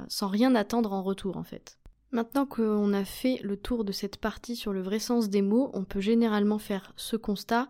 sans 0.09 0.27
rien 0.27 0.53
attendre 0.53 0.93
en 0.93 1.01
retour 1.01 1.37
en 1.37 1.43
fait. 1.43 1.79
Maintenant 2.11 2.45
qu'on 2.45 2.93
a 2.93 3.03
fait 3.03 3.39
le 3.43 3.57
tour 3.57 3.83
de 3.83 3.91
cette 3.91 4.17
partie 4.17 4.55
sur 4.55 4.71
le 4.71 4.81
vrai 4.81 4.99
sens 4.99 5.29
des 5.29 5.41
mots, 5.41 5.71
on 5.73 5.83
peut 5.83 5.99
généralement 5.99 6.57
faire 6.57 6.93
ce 6.95 7.17
constat, 7.17 7.67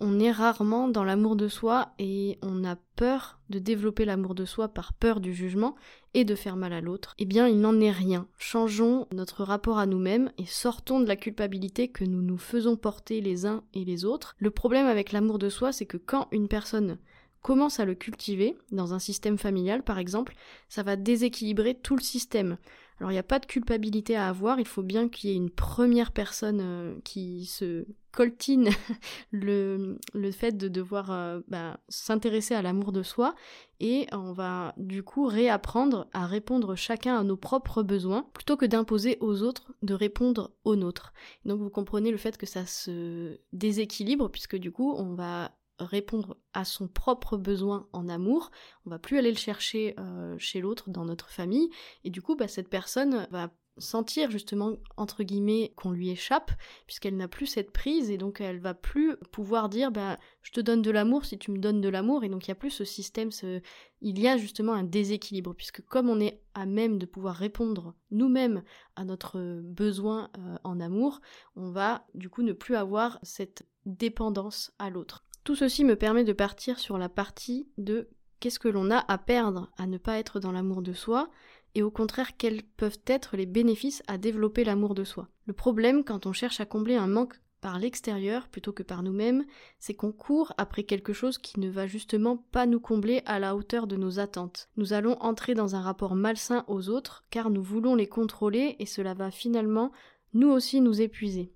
on 0.00 0.18
est 0.18 0.30
rarement 0.30 0.88
dans 0.88 1.04
l'amour 1.04 1.36
de 1.36 1.48
soi 1.48 1.92
et 1.98 2.38
on 2.42 2.64
a 2.64 2.76
peur 2.96 3.38
de 3.50 3.58
développer 3.58 4.04
l'amour 4.04 4.34
de 4.34 4.44
soi 4.44 4.68
par 4.68 4.92
peur 4.94 5.20
du 5.20 5.34
jugement 5.34 5.76
et 6.14 6.24
de 6.24 6.34
faire 6.34 6.56
mal 6.56 6.72
à 6.72 6.80
l'autre. 6.80 7.14
Eh 7.18 7.26
bien, 7.26 7.46
il 7.46 7.60
n'en 7.60 7.78
est 7.80 7.90
rien. 7.90 8.26
Changeons 8.38 9.06
notre 9.12 9.44
rapport 9.44 9.78
à 9.78 9.86
nous-mêmes 9.86 10.32
et 10.38 10.46
sortons 10.46 11.00
de 11.00 11.06
la 11.06 11.16
culpabilité 11.16 11.88
que 11.88 12.04
nous 12.04 12.22
nous 12.22 12.38
faisons 12.38 12.76
porter 12.76 13.20
les 13.20 13.46
uns 13.46 13.62
et 13.74 13.84
les 13.84 14.04
autres. 14.04 14.34
Le 14.38 14.50
problème 14.50 14.86
avec 14.86 15.12
l'amour 15.12 15.38
de 15.38 15.48
soi, 15.48 15.72
c'est 15.72 15.86
que 15.86 15.98
quand 15.98 16.28
une 16.32 16.48
personne 16.48 16.98
commence 17.42 17.80
à 17.80 17.84
le 17.84 17.94
cultiver, 17.94 18.56
dans 18.70 18.94
un 18.94 18.98
système 18.98 19.38
familial 19.38 19.82
par 19.82 19.98
exemple, 19.98 20.34
ça 20.68 20.82
va 20.82 20.96
déséquilibrer 20.96 21.74
tout 21.74 21.96
le 21.96 22.02
système. 22.02 22.58
Alors 22.98 23.10
il 23.10 23.14
n'y 23.14 23.20
a 23.20 23.24
pas 23.24 23.38
de 23.38 23.46
culpabilité 23.46 24.14
à 24.14 24.28
avoir, 24.28 24.60
il 24.60 24.66
faut 24.66 24.82
bien 24.82 25.08
qu'il 25.08 25.30
y 25.30 25.32
ait 25.32 25.36
une 25.36 25.50
première 25.50 26.12
personne 26.12 26.60
euh, 26.60 26.94
qui 27.02 27.46
se 27.46 27.86
coltine 28.12 28.70
le, 29.30 29.98
le, 30.14 30.30
fait 30.30 30.52
de 30.52 30.68
devoir 30.68 31.10
euh, 31.10 31.40
bah, 31.48 31.80
s'intéresser 31.88 32.54
à 32.54 32.62
l'amour 32.62 32.92
de 32.92 33.02
soi 33.02 33.34
et 33.78 34.06
on 34.12 34.32
va 34.32 34.74
du 34.76 35.02
coup 35.02 35.26
réapprendre 35.26 36.08
à 36.12 36.26
répondre 36.26 36.74
chacun 36.74 37.18
à 37.18 37.24
nos 37.24 37.36
propres 37.36 37.82
besoins 37.82 38.26
plutôt 38.34 38.56
que 38.56 38.66
d'imposer 38.66 39.18
aux 39.20 39.42
autres 39.42 39.72
de 39.82 39.94
répondre 39.94 40.52
aux 40.64 40.76
nôtres. 40.76 41.12
Donc 41.44 41.60
vous 41.60 41.70
comprenez 41.70 42.10
le 42.10 42.16
fait 42.16 42.36
que 42.36 42.46
ça 42.46 42.66
se 42.66 43.38
déséquilibre 43.52 44.28
puisque 44.28 44.56
du 44.56 44.70
coup 44.72 44.94
on 44.96 45.14
va 45.14 45.52
répondre 45.84 46.36
à 46.52 46.64
son 46.64 46.88
propre 46.88 47.36
besoin 47.36 47.88
en 47.92 48.08
amour, 48.08 48.50
on 48.86 48.90
va 48.90 48.98
plus 48.98 49.18
aller 49.18 49.30
le 49.30 49.36
chercher 49.36 49.94
euh, 49.98 50.36
chez 50.38 50.60
l'autre 50.60 50.90
dans 50.90 51.04
notre 51.04 51.30
famille, 51.30 51.70
et 52.04 52.10
du 52.10 52.22
coup 52.22 52.36
bah, 52.36 52.48
cette 52.48 52.68
personne 52.68 53.26
va 53.30 53.50
sentir 53.80 54.30
justement 54.30 54.76
entre 54.96 55.22
guillemets 55.22 55.72
qu'on 55.76 55.90
lui 55.90 56.10
échappe 56.10 56.52
puisqu'elle 56.86 57.16
n'a 57.16 57.28
plus 57.28 57.46
cette 57.46 57.72
prise 57.72 58.10
et 58.10 58.18
donc 58.18 58.40
elle 58.40 58.60
va 58.60 58.74
plus 58.74 59.16
pouvoir 59.32 59.68
dire 59.68 59.90
bah 59.90 60.18
je 60.42 60.52
te 60.52 60.60
donne 60.60 60.82
de 60.82 60.90
l'amour 60.90 61.24
si 61.24 61.38
tu 61.38 61.50
me 61.50 61.58
donnes 61.58 61.80
de 61.80 61.88
l'amour 61.88 62.24
et 62.24 62.28
donc 62.28 62.46
il 62.46 62.50
y 62.50 62.52
a 62.52 62.56
plus 62.56 62.70
ce 62.70 62.84
système 62.84 63.32
ce... 63.32 63.60
il 64.00 64.18
y 64.18 64.28
a 64.28 64.36
justement 64.36 64.74
un 64.74 64.84
déséquilibre 64.84 65.54
puisque 65.54 65.84
comme 65.86 66.08
on 66.08 66.20
est 66.20 66.40
à 66.54 66.66
même 66.66 66.98
de 66.98 67.06
pouvoir 67.06 67.34
répondre 67.34 67.94
nous-mêmes 68.10 68.62
à 68.96 69.04
notre 69.04 69.60
besoin 69.62 70.30
euh, 70.38 70.56
en 70.64 70.80
amour 70.80 71.20
on 71.56 71.70
va 71.70 72.06
du 72.14 72.28
coup 72.28 72.42
ne 72.42 72.52
plus 72.52 72.76
avoir 72.76 73.18
cette 73.22 73.66
dépendance 73.86 74.72
à 74.78 74.90
l'autre. 74.90 75.24
Tout 75.44 75.56
ceci 75.56 75.84
me 75.84 75.96
permet 75.96 76.24
de 76.24 76.32
partir 76.32 76.78
sur 76.78 76.98
la 76.98 77.08
partie 77.08 77.68
de 77.78 78.08
qu'est-ce 78.40 78.58
que 78.58 78.68
l'on 78.68 78.90
a 78.90 79.04
à 79.08 79.18
perdre 79.18 79.70
à 79.76 79.86
ne 79.86 79.98
pas 79.98 80.18
être 80.18 80.40
dans 80.40 80.52
l'amour 80.52 80.82
de 80.82 80.92
soi 80.92 81.30
et 81.74 81.82
au 81.82 81.90
contraire 81.90 82.36
quels 82.36 82.62
peuvent 82.62 83.00
être 83.06 83.36
les 83.36 83.46
bénéfices 83.46 84.02
à 84.06 84.18
développer 84.18 84.64
l'amour 84.64 84.94
de 84.94 85.04
soi. 85.04 85.28
Le 85.46 85.52
problème 85.52 86.04
quand 86.04 86.26
on 86.26 86.32
cherche 86.32 86.60
à 86.60 86.66
combler 86.66 86.96
un 86.96 87.06
manque 87.06 87.40
par 87.60 87.78
l'extérieur 87.78 88.48
plutôt 88.48 88.72
que 88.72 88.82
par 88.82 89.02
nous-mêmes, 89.02 89.44
c'est 89.78 89.94
qu'on 89.94 90.12
court 90.12 90.54
après 90.56 90.84
quelque 90.84 91.12
chose 91.12 91.38
qui 91.38 91.60
ne 91.60 91.68
va 91.68 91.86
justement 91.86 92.36
pas 92.36 92.66
nous 92.66 92.80
combler 92.80 93.22
à 93.26 93.38
la 93.38 93.54
hauteur 93.54 93.86
de 93.86 93.96
nos 93.96 94.18
attentes. 94.18 94.68
Nous 94.76 94.92
allons 94.92 95.16
entrer 95.20 95.54
dans 95.54 95.76
un 95.76 95.80
rapport 95.80 96.14
malsain 96.14 96.64
aux 96.68 96.88
autres 96.88 97.24
car 97.30 97.50
nous 97.50 97.62
voulons 97.62 97.94
les 97.94 98.08
contrôler 98.08 98.76
et 98.78 98.86
cela 98.86 99.14
va 99.14 99.30
finalement 99.30 99.92
nous 100.32 100.48
aussi 100.48 100.80
nous 100.80 101.00
épuiser. 101.00 101.52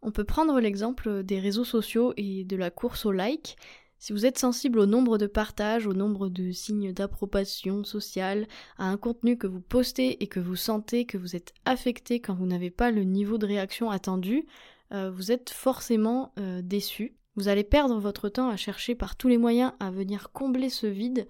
On 0.00 0.10
peut 0.10 0.24
prendre 0.24 0.58
l'exemple 0.58 1.22
des 1.22 1.38
réseaux 1.38 1.64
sociaux 1.64 2.12
et 2.16 2.44
de 2.44 2.56
la 2.56 2.70
course 2.70 3.06
au 3.06 3.12
like. 3.12 3.56
Si 4.02 4.12
vous 4.12 4.26
êtes 4.26 4.40
sensible 4.40 4.80
au 4.80 4.86
nombre 4.86 5.16
de 5.16 5.28
partages, 5.28 5.86
au 5.86 5.92
nombre 5.92 6.28
de 6.28 6.50
signes 6.50 6.92
d'approbation 6.92 7.84
sociale, 7.84 8.48
à 8.76 8.88
un 8.88 8.96
contenu 8.96 9.38
que 9.38 9.46
vous 9.46 9.60
postez 9.60 10.20
et 10.20 10.26
que 10.26 10.40
vous 10.40 10.56
sentez 10.56 11.04
que 11.04 11.16
vous 11.16 11.36
êtes 11.36 11.54
affecté 11.66 12.18
quand 12.18 12.34
vous 12.34 12.46
n'avez 12.46 12.70
pas 12.70 12.90
le 12.90 13.04
niveau 13.04 13.38
de 13.38 13.46
réaction 13.46 13.92
attendu, 13.92 14.44
euh, 14.92 15.12
vous 15.12 15.30
êtes 15.30 15.50
forcément 15.50 16.32
euh, 16.40 16.62
déçu. 16.62 17.14
Vous 17.36 17.46
allez 17.46 17.62
perdre 17.62 18.00
votre 18.00 18.28
temps 18.28 18.48
à 18.48 18.56
chercher 18.56 18.96
par 18.96 19.14
tous 19.14 19.28
les 19.28 19.38
moyens 19.38 19.70
à 19.78 19.92
venir 19.92 20.32
combler 20.32 20.68
ce 20.68 20.88
vide, 20.88 21.28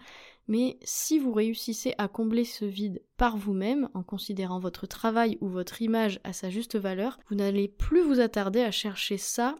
mais 0.48 0.78
si 0.82 1.18
vous 1.18 1.34
réussissez 1.34 1.94
à 1.98 2.08
combler 2.08 2.46
ce 2.46 2.64
vide 2.64 3.02
par 3.18 3.36
vous-même, 3.36 3.90
en 3.92 4.02
considérant 4.02 4.60
votre 4.60 4.86
travail 4.86 5.36
ou 5.42 5.48
votre 5.48 5.82
image 5.82 6.20
à 6.24 6.32
sa 6.32 6.48
juste 6.48 6.78
valeur, 6.78 7.18
vous 7.28 7.36
n'allez 7.36 7.68
plus 7.68 8.00
vous 8.00 8.18
attarder 8.18 8.62
à 8.62 8.70
chercher 8.70 9.18
ça 9.18 9.56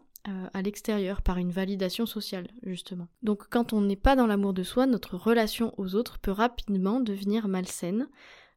à 0.53 0.61
l'extérieur 0.61 1.21
par 1.21 1.37
une 1.37 1.51
validation 1.51 2.05
sociale, 2.05 2.47
justement. 2.63 3.07
Donc 3.23 3.47
quand 3.49 3.73
on 3.73 3.81
n'est 3.81 3.97
pas 3.97 4.15
dans 4.15 4.27
l'amour 4.27 4.53
de 4.53 4.63
soi, 4.63 4.85
notre 4.85 5.17
relation 5.17 5.73
aux 5.77 5.95
autres 5.95 6.17
peut 6.19 6.31
rapidement 6.31 6.99
devenir 7.01 7.47
malsaine. 7.47 8.07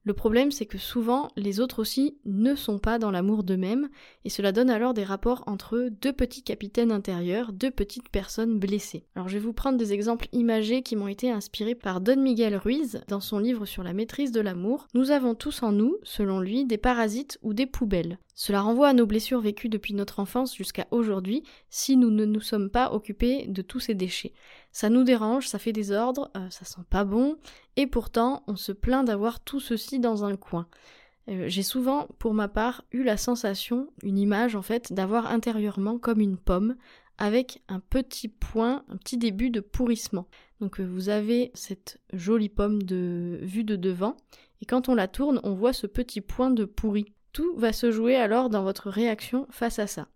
Le 0.07 0.15
problème, 0.15 0.53
c'est 0.53 0.67
que 0.67 0.79
souvent, 0.79 1.31
les 1.35 1.59
autres 1.59 1.81
aussi 1.81 2.17
ne 2.25 2.55
sont 2.55 2.79
pas 2.79 3.01
dans 3.01 3.11
l'amour 3.11 3.43
d'eux-mêmes, 3.43 3.89
et 4.25 4.29
cela 4.29 4.53
donne 4.53 4.71
alors 4.71 4.95
des 4.95 5.03
rapports 5.03 5.43
entre 5.49 5.89
deux 6.01 6.13
petits 6.13 6.45
capitaines 6.45 6.93
intérieurs, 6.93 7.53
deux 7.53 7.73
petites 7.73 8.09
personnes 8.09 8.61
blessées. 8.61 9.05
Alors 9.17 9.27
je 9.27 9.35
vais 9.35 9.45
vous 9.45 9.53
prendre 9.53 9.79
des 9.79 9.93
exemples 9.93 10.29
imagés 10.31 10.83
qui 10.83 10.95
m'ont 10.95 11.09
été 11.09 11.33
inspirés 11.33 11.75
par 11.75 12.01
Don 12.01 12.21
Miguel 12.21 12.55
Ruiz 12.55 13.01
dans 13.09 13.19
son 13.19 13.41
livre 13.41 13.67
sur 13.67 13.83
la 13.83 13.95
maîtrise 13.95 14.31
de 14.31 14.41
l'amour. 14.41 14.87
Nous 14.95 15.11
avons 15.11 15.35
tous 15.35 15.65
en 15.65 15.73
nous, 15.73 15.97
selon 16.05 16.39
lui, 16.39 16.67
des 16.67 16.79
parasites 16.79 17.41
ou 17.43 17.53
des 17.53 17.67
poubelles. 17.67 18.21
Cela 18.39 18.61
renvoie 18.61 18.89
à 18.89 18.93
nos 18.93 19.07
blessures 19.07 19.41
vécues 19.41 19.71
depuis 19.71 19.95
notre 19.95 20.21
enfance 20.21 20.55
jusqu'à 20.55 20.87
aujourd'hui 20.91 21.43
si 21.71 21.97
nous 21.97 22.11
ne 22.11 22.27
nous 22.27 22.43
sommes 22.43 22.69
pas 22.69 22.93
occupés 22.93 23.47
de 23.49 23.63
tous 23.63 23.81
ces 23.81 23.95
déchets. 23.95 24.35
Ça 24.77 24.91
nous 24.91 25.05
dérange, 25.05 25.49
ça 25.49 25.59
fait 25.59 25.73
des 25.73 25.91
ordres, 25.91 26.31
euh, 26.37 26.51
ça 26.51 26.67
sent 26.67 26.83
pas 26.91 27.05
bon, 27.05 27.39
et 27.77 27.87
pourtant 27.87 28.43
on 28.47 28.57
se 28.57 28.73
plaint 28.73 29.07
d'avoir 29.07 29.41
tout 29.41 29.59
ceci 29.59 30.01
dans 30.01 30.23
un 30.23 30.37
coin. 30.37 30.69
Euh, 31.31 31.47
j'ai 31.49 31.63
souvent, 31.63 32.07
pour 32.19 32.35
ma 32.35 32.47
part, 32.47 32.85
eu 32.93 33.03
la 33.03 33.17
sensation, 33.17 33.89
une 34.03 34.19
image 34.19 34.55
en 34.55 34.61
fait, 34.61 34.93
d'avoir 34.93 35.29
intérieurement 35.29 35.97
comme 35.99 36.21
une 36.21 36.37
pomme, 36.37 36.77
avec 37.17 37.63
un 37.69 37.81
petit 37.81 38.29
point, 38.29 38.85
un 38.91 38.99
petit 38.99 39.17
début 39.17 39.49
de 39.49 39.61
pourrissement. 39.61 40.29
Donc 40.61 40.79
euh, 40.79 40.85
vous 40.85 41.09
avez 41.09 41.53
cette 41.55 41.99
jolie 42.13 42.51
pomme 42.51 42.83
de 42.83 43.39
vue 43.41 43.65
de 43.65 43.77
devant, 43.77 44.19
et 44.61 44.67
quand 44.67 44.91
on 44.91 44.95
la 44.95 45.09
tourne, 45.09 45.41
on 45.43 45.55
voit 45.55 45.73
ce 45.73 45.87
petit 45.87 46.21
point 46.21 46.51
de 46.51 46.67
pourri. 46.67 47.15
Tout 47.33 47.57
va 47.57 47.73
se 47.73 47.91
jouer 47.91 48.17
alors 48.17 48.51
dans 48.51 48.63
votre 48.63 48.91
réaction 48.91 49.47
face 49.49 49.79
à 49.79 49.87
ça. 49.87 50.09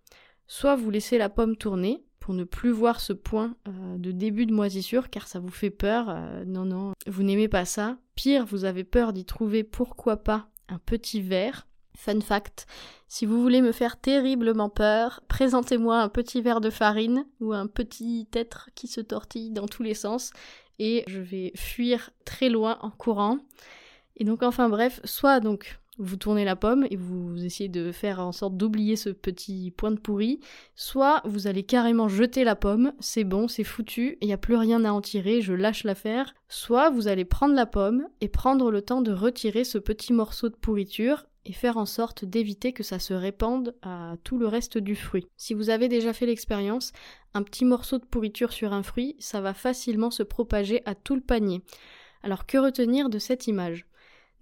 Soit 0.46 0.76
vous 0.76 0.90
laissez 0.90 1.16
la 1.16 1.30
pomme 1.30 1.56
tourner 1.56 2.04
ne 2.34 2.44
plus 2.44 2.70
voir 2.70 3.00
ce 3.00 3.12
point 3.12 3.56
euh, 3.68 3.98
de 3.98 4.12
début 4.12 4.46
de 4.46 4.54
moisissure 4.54 5.10
car 5.10 5.26
ça 5.26 5.38
vous 5.38 5.50
fait 5.50 5.70
peur. 5.70 6.06
Euh, 6.08 6.44
non, 6.44 6.64
non, 6.64 6.92
vous 7.06 7.22
n'aimez 7.22 7.48
pas 7.48 7.64
ça. 7.64 7.98
Pire, 8.14 8.46
vous 8.46 8.64
avez 8.64 8.84
peur 8.84 9.12
d'y 9.12 9.24
trouver 9.24 9.64
pourquoi 9.64 10.18
pas 10.18 10.48
un 10.68 10.78
petit 10.78 11.20
verre. 11.20 11.66
Fun 11.96 12.20
fact, 12.20 12.66
si 13.08 13.26
vous 13.26 13.42
voulez 13.42 13.60
me 13.60 13.72
faire 13.72 14.00
terriblement 14.00 14.70
peur, 14.70 15.20
présentez-moi 15.28 16.00
un 16.00 16.08
petit 16.08 16.40
verre 16.40 16.60
de 16.60 16.70
farine 16.70 17.26
ou 17.40 17.52
un 17.52 17.66
petit 17.66 18.28
être 18.32 18.70
qui 18.74 18.86
se 18.86 19.00
tortille 19.00 19.50
dans 19.50 19.66
tous 19.66 19.82
les 19.82 19.94
sens 19.94 20.30
et 20.78 21.04
je 21.08 21.20
vais 21.20 21.52
fuir 21.56 22.10
très 22.24 22.48
loin 22.48 22.78
en 22.80 22.90
courant. 22.90 23.38
Et 24.16 24.24
donc 24.24 24.42
enfin 24.42 24.68
bref, 24.68 25.00
soit 25.04 25.40
donc 25.40 25.79
vous 26.00 26.16
tournez 26.16 26.44
la 26.44 26.56
pomme 26.56 26.86
et 26.90 26.96
vous 26.96 27.44
essayez 27.44 27.68
de 27.68 27.92
faire 27.92 28.20
en 28.20 28.32
sorte 28.32 28.56
d'oublier 28.56 28.96
ce 28.96 29.10
petit 29.10 29.70
point 29.70 29.90
de 29.90 30.00
pourri, 30.00 30.40
soit 30.74 31.20
vous 31.24 31.46
allez 31.46 31.62
carrément 31.62 32.08
jeter 32.08 32.42
la 32.42 32.56
pomme, 32.56 32.92
c'est 32.98 33.24
bon, 33.24 33.46
c'est 33.46 33.64
foutu, 33.64 34.16
il 34.20 34.26
n'y 34.26 34.32
a 34.32 34.38
plus 34.38 34.56
rien 34.56 34.84
à 34.84 34.92
en 34.92 35.00
tirer, 35.00 35.42
je 35.42 35.52
lâche 35.52 35.84
l'affaire, 35.84 36.34
soit 36.48 36.90
vous 36.90 37.06
allez 37.06 37.24
prendre 37.24 37.54
la 37.54 37.66
pomme 37.66 38.08
et 38.20 38.28
prendre 38.28 38.70
le 38.70 38.82
temps 38.82 39.02
de 39.02 39.12
retirer 39.12 39.62
ce 39.64 39.78
petit 39.78 40.12
morceau 40.12 40.48
de 40.48 40.56
pourriture 40.56 41.26
et 41.44 41.52
faire 41.52 41.76
en 41.76 41.86
sorte 41.86 42.24
d'éviter 42.24 42.72
que 42.72 42.82
ça 42.82 42.98
se 42.98 43.14
répande 43.14 43.74
à 43.82 44.16
tout 44.24 44.38
le 44.38 44.46
reste 44.46 44.78
du 44.78 44.96
fruit. 44.96 45.26
Si 45.36 45.54
vous 45.54 45.70
avez 45.70 45.88
déjà 45.88 46.12
fait 46.12 46.26
l'expérience, 46.26 46.92
un 47.34 47.42
petit 47.42 47.64
morceau 47.64 47.98
de 47.98 48.04
pourriture 48.04 48.52
sur 48.52 48.72
un 48.72 48.82
fruit, 48.82 49.16
ça 49.18 49.40
va 49.40 49.54
facilement 49.54 50.10
se 50.10 50.22
propager 50.22 50.82
à 50.84 50.94
tout 50.94 51.14
le 51.14 51.22
panier. 51.22 51.62
Alors 52.22 52.46
que 52.46 52.58
retenir 52.58 53.08
de 53.08 53.18
cette 53.18 53.46
image? 53.46 53.86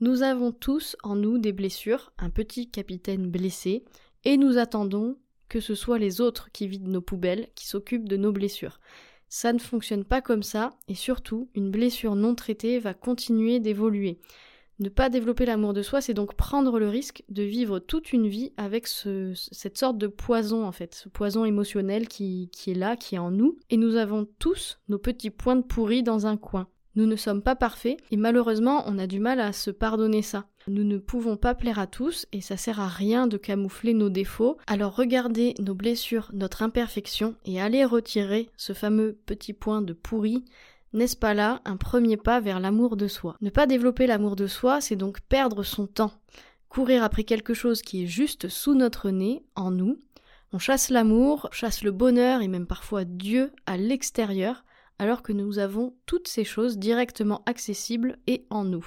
Nous 0.00 0.22
avons 0.22 0.52
tous 0.52 0.96
en 1.02 1.16
nous 1.16 1.38
des 1.38 1.52
blessures, 1.52 2.12
un 2.18 2.30
petit 2.30 2.70
capitaine 2.70 3.28
blessé, 3.30 3.84
et 4.24 4.36
nous 4.36 4.58
attendons 4.58 5.16
que 5.48 5.60
ce 5.60 5.74
soit 5.74 5.98
les 5.98 6.20
autres 6.20 6.50
qui 6.52 6.68
vident 6.68 6.90
nos 6.90 7.00
poubelles, 7.00 7.48
qui 7.54 7.66
s'occupent 7.66 8.08
de 8.08 8.16
nos 8.16 8.32
blessures. 8.32 8.80
Ça 9.28 9.52
ne 9.52 9.58
fonctionne 9.58 10.04
pas 10.04 10.20
comme 10.20 10.42
ça, 10.42 10.70
et 10.88 10.94
surtout, 10.94 11.48
une 11.54 11.70
blessure 11.70 12.14
non 12.14 12.34
traitée 12.34 12.78
va 12.78 12.94
continuer 12.94 13.60
d'évoluer. 13.60 14.20
Ne 14.78 14.88
pas 14.88 15.10
développer 15.10 15.44
l'amour 15.44 15.72
de 15.72 15.82
soi, 15.82 16.00
c'est 16.00 16.14
donc 16.14 16.36
prendre 16.36 16.78
le 16.78 16.88
risque 16.88 17.24
de 17.28 17.42
vivre 17.42 17.80
toute 17.80 18.12
une 18.12 18.28
vie 18.28 18.52
avec 18.56 18.86
cette 18.86 19.76
sorte 19.76 19.98
de 19.98 20.06
poison, 20.06 20.64
en 20.64 20.72
fait, 20.72 20.94
ce 20.94 21.08
poison 21.08 21.44
émotionnel 21.44 22.06
qui, 22.06 22.48
est 22.68 22.74
là, 22.74 22.96
qui 22.96 23.16
est 23.16 23.18
en 23.18 23.32
nous, 23.32 23.58
et 23.70 23.76
nous 23.76 23.96
avons 23.96 24.28
tous 24.38 24.78
nos 24.88 24.98
petits 24.98 25.30
points 25.30 25.56
de 25.56 25.62
pourri 25.62 26.04
dans 26.04 26.26
un 26.26 26.36
coin. 26.36 26.68
Nous 26.98 27.06
ne 27.06 27.14
sommes 27.14 27.42
pas 27.42 27.54
parfaits 27.54 27.96
et 28.10 28.16
malheureusement 28.16 28.82
on 28.86 28.98
a 28.98 29.06
du 29.06 29.20
mal 29.20 29.38
à 29.38 29.52
se 29.52 29.70
pardonner 29.70 30.20
ça. 30.20 30.46
Nous 30.66 30.82
ne 30.82 30.98
pouvons 30.98 31.36
pas 31.36 31.54
plaire 31.54 31.78
à 31.78 31.86
tous 31.86 32.26
et 32.32 32.40
ça 32.40 32.56
sert 32.56 32.80
à 32.80 32.88
rien 32.88 33.28
de 33.28 33.36
camoufler 33.36 33.94
nos 33.94 34.08
défauts. 34.10 34.58
Alors 34.66 34.96
regardez 34.96 35.54
nos 35.60 35.76
blessures, 35.76 36.28
notre 36.32 36.60
imperfection 36.60 37.36
et 37.44 37.60
allez 37.60 37.84
retirer 37.84 38.50
ce 38.56 38.72
fameux 38.72 39.16
petit 39.26 39.52
point 39.52 39.80
de 39.80 39.92
pourri 39.92 40.44
n'est-ce 40.92 41.16
pas 41.16 41.34
là 41.34 41.60
un 41.64 41.76
premier 41.76 42.16
pas 42.16 42.40
vers 42.40 42.58
l'amour 42.58 42.96
de 42.96 43.06
soi? 43.06 43.36
Ne 43.42 43.50
pas 43.50 43.66
développer 43.66 44.08
l'amour 44.08 44.34
de 44.34 44.48
soi, 44.48 44.80
c'est 44.80 44.96
donc 44.96 45.20
perdre 45.20 45.62
son 45.62 45.86
temps. 45.86 46.10
Courir 46.68 47.04
après 47.04 47.22
quelque 47.22 47.54
chose 47.54 47.80
qui 47.80 48.02
est 48.02 48.08
juste 48.08 48.48
sous 48.48 48.74
notre 48.74 49.10
nez, 49.10 49.44
en 49.54 49.70
nous. 49.70 49.98
On 50.52 50.58
chasse 50.58 50.90
l'amour, 50.90 51.48
chasse 51.52 51.84
le 51.84 51.92
bonheur 51.92 52.40
et 52.40 52.48
même 52.48 52.66
parfois 52.66 53.04
Dieu 53.04 53.52
à 53.66 53.76
l'extérieur, 53.76 54.64
alors 54.98 55.22
que 55.22 55.32
nous 55.32 55.58
avons 55.58 55.94
toutes 56.06 56.28
ces 56.28 56.44
choses 56.44 56.78
directement 56.78 57.42
accessibles 57.46 58.18
et 58.26 58.46
en 58.50 58.64
nous. 58.64 58.86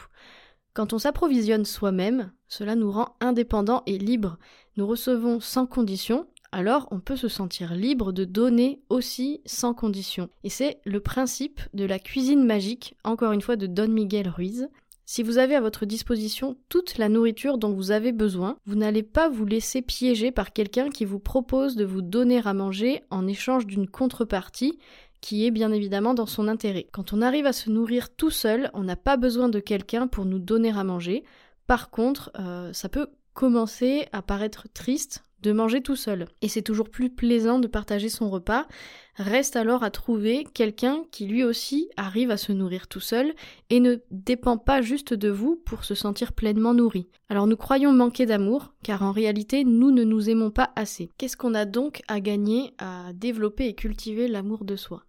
Quand 0.74 0.94
on 0.94 1.00
s'approvisionne 1.00 1.66
soi-même, 1.66 2.32
cela 2.48 2.76
nous 2.76 2.92
rend 2.92 3.16
indépendants 3.20 3.84
et 3.86 3.98
libres. 3.98 4.38
Nous 4.78 4.88
recevons 4.88 5.40
sans 5.40 5.68
condition, 5.68 6.28
alors 6.54 6.88
on 6.92 7.00
peut 7.00 7.18
se 7.18 7.28
sentir 7.28 7.74
libre 7.74 8.14
de 8.14 8.24
donner 8.24 8.82
aussi 8.90 9.42
sans 9.46 9.74
condition. 9.74 10.30
Et 10.44 10.50
c'est 10.50 10.80
le 10.86 11.02
principe 11.02 11.60
de 11.74 11.84
la 11.84 12.00
cuisine 12.00 12.46
magique, 12.46 12.96
encore 13.04 13.34
une 13.34 13.42
fois 13.42 13.58
de 13.58 13.68
Don 13.68 13.90
Miguel 13.90 14.30
Ruiz. 14.30 14.70
Si 15.06 15.24
vous 15.24 15.40
avez 15.40 15.56
à 15.56 15.62
votre 15.62 15.86
disposition 15.86 16.58
toute 16.70 16.98
la 16.98 17.10
nourriture 17.10 17.58
dont 17.58 17.74
vous 17.74 17.92
avez 17.92 18.14
besoin, 18.14 18.56
vous 18.66 18.76
n'allez 18.76 19.04
pas 19.04 19.28
vous 19.28 19.44
laisser 19.44 19.82
piéger 19.82 20.32
par 20.32 20.54
quelqu'un 20.54 20.90
qui 20.90 21.04
vous 21.04 21.20
propose 21.20 21.76
de 21.76 21.84
vous 21.84 22.02
donner 22.02 22.42
à 22.46 22.54
manger 22.54 23.02
en 23.10 23.28
échange 23.28 23.66
d'une 23.68 23.90
contrepartie 23.90 24.80
qui 25.22 25.46
est 25.46 25.52
bien 25.52 25.72
évidemment 25.72 26.14
dans 26.14 26.26
son 26.26 26.48
intérêt. 26.48 26.88
Quand 26.92 27.14
on 27.14 27.22
arrive 27.22 27.46
à 27.46 27.54
se 27.54 27.70
nourrir 27.70 28.14
tout 28.14 28.32
seul, 28.32 28.70
on 28.74 28.84
n'a 28.84 28.96
pas 28.96 29.18
besoin 29.18 29.50
de 29.50 29.60
quelqu'un 29.60 30.08
pour 30.08 30.26
nous 30.26 30.40
donner 30.40 30.72
à 30.76 30.84
manger. 30.84 31.24
Par 31.68 31.90
contre, 31.90 32.32
euh, 32.40 32.74
ça 32.74 32.90
peut 32.90 33.08
commencer 33.34 34.08
à 34.12 34.22
paraître 34.22 34.68
triste 34.74 35.24
de 35.42 35.52
manger 35.52 35.82
tout 35.82 35.96
seul. 35.96 36.28
Et 36.42 36.48
c'est 36.48 36.62
toujours 36.62 36.90
plus 36.90 37.10
plaisant 37.10 37.60
de 37.60 37.68
partager 37.68 38.10
son 38.10 38.30
repas. 38.30 38.68
Reste 39.16 39.56
alors 39.56 39.84
à 39.84 39.92
trouver 39.92 40.46
quelqu'un 40.54 41.04
qui 41.12 41.26
lui 41.26 41.44
aussi 41.44 41.90
arrive 41.98 42.32
à 42.32 42.38
se 42.38 42.52
nourrir 42.52 42.88
tout 42.88 43.00
seul 43.00 43.34
et 43.70 43.80
ne 43.80 43.98
dépend 44.12 44.58
pas 44.58 44.82
juste 44.82 45.14
de 45.14 45.30
vous 45.30 45.56
pour 45.56 45.84
se 45.84 45.96
sentir 45.96 46.34
pleinement 46.34 46.74
nourri. 46.74 47.08
Alors 47.30 47.48
nous 47.48 47.58
croyons 47.58 47.92
manquer 47.92 48.26
d'amour, 48.26 48.74
car 48.84 49.02
en 49.02 49.12
réalité 49.12 49.64
nous 49.64 49.92
ne 49.92 50.04
nous 50.04 50.30
aimons 50.30 50.52
pas 50.52 50.72
assez. 50.76 51.10
Qu'est-ce 51.18 51.38
qu'on 51.38 51.54
a 51.54 51.66
donc 51.66 52.02
à 52.08 52.20
gagner 52.20 52.74
à 52.78 53.12
développer 53.14 53.68
et 53.68 53.74
cultiver 53.74 54.28
l'amour 54.28 54.64
de 54.64 54.76
soi? 54.76 55.04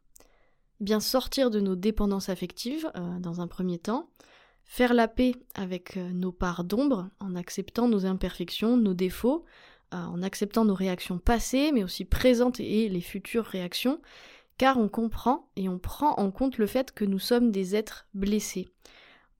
Bien 0.82 1.00
sortir 1.00 1.50
de 1.50 1.60
nos 1.60 1.76
dépendances 1.76 2.28
affectives 2.28 2.90
euh, 2.96 3.18
dans 3.18 3.40
un 3.40 3.46
premier 3.46 3.78
temps, 3.78 4.10
faire 4.64 4.92
la 4.92 5.08
paix 5.08 5.34
avec 5.54 5.96
euh, 5.96 6.10
nos 6.10 6.32
parts 6.32 6.64
d'ombre 6.64 7.08
en 7.20 7.34
acceptant 7.34 7.88
nos 7.88 8.04
imperfections, 8.04 8.76
nos 8.76 8.94
défauts, 8.94 9.46
en 9.94 10.22
acceptant 10.22 10.64
nos 10.64 10.74
réactions 10.74 11.18
passées, 11.18 11.70
mais 11.70 11.84
aussi 11.84 12.06
présentes 12.06 12.60
et 12.60 12.88
les 12.88 13.02
futures 13.02 13.44
réactions, 13.44 14.00
car 14.56 14.78
on 14.78 14.88
comprend 14.88 15.50
et 15.56 15.68
on 15.68 15.78
prend 15.78 16.14
en 16.14 16.30
compte 16.30 16.56
le 16.56 16.66
fait 16.66 16.92
que 16.92 17.04
nous 17.04 17.18
sommes 17.18 17.50
des 17.50 17.76
êtres 17.76 18.06
blessés. 18.14 18.68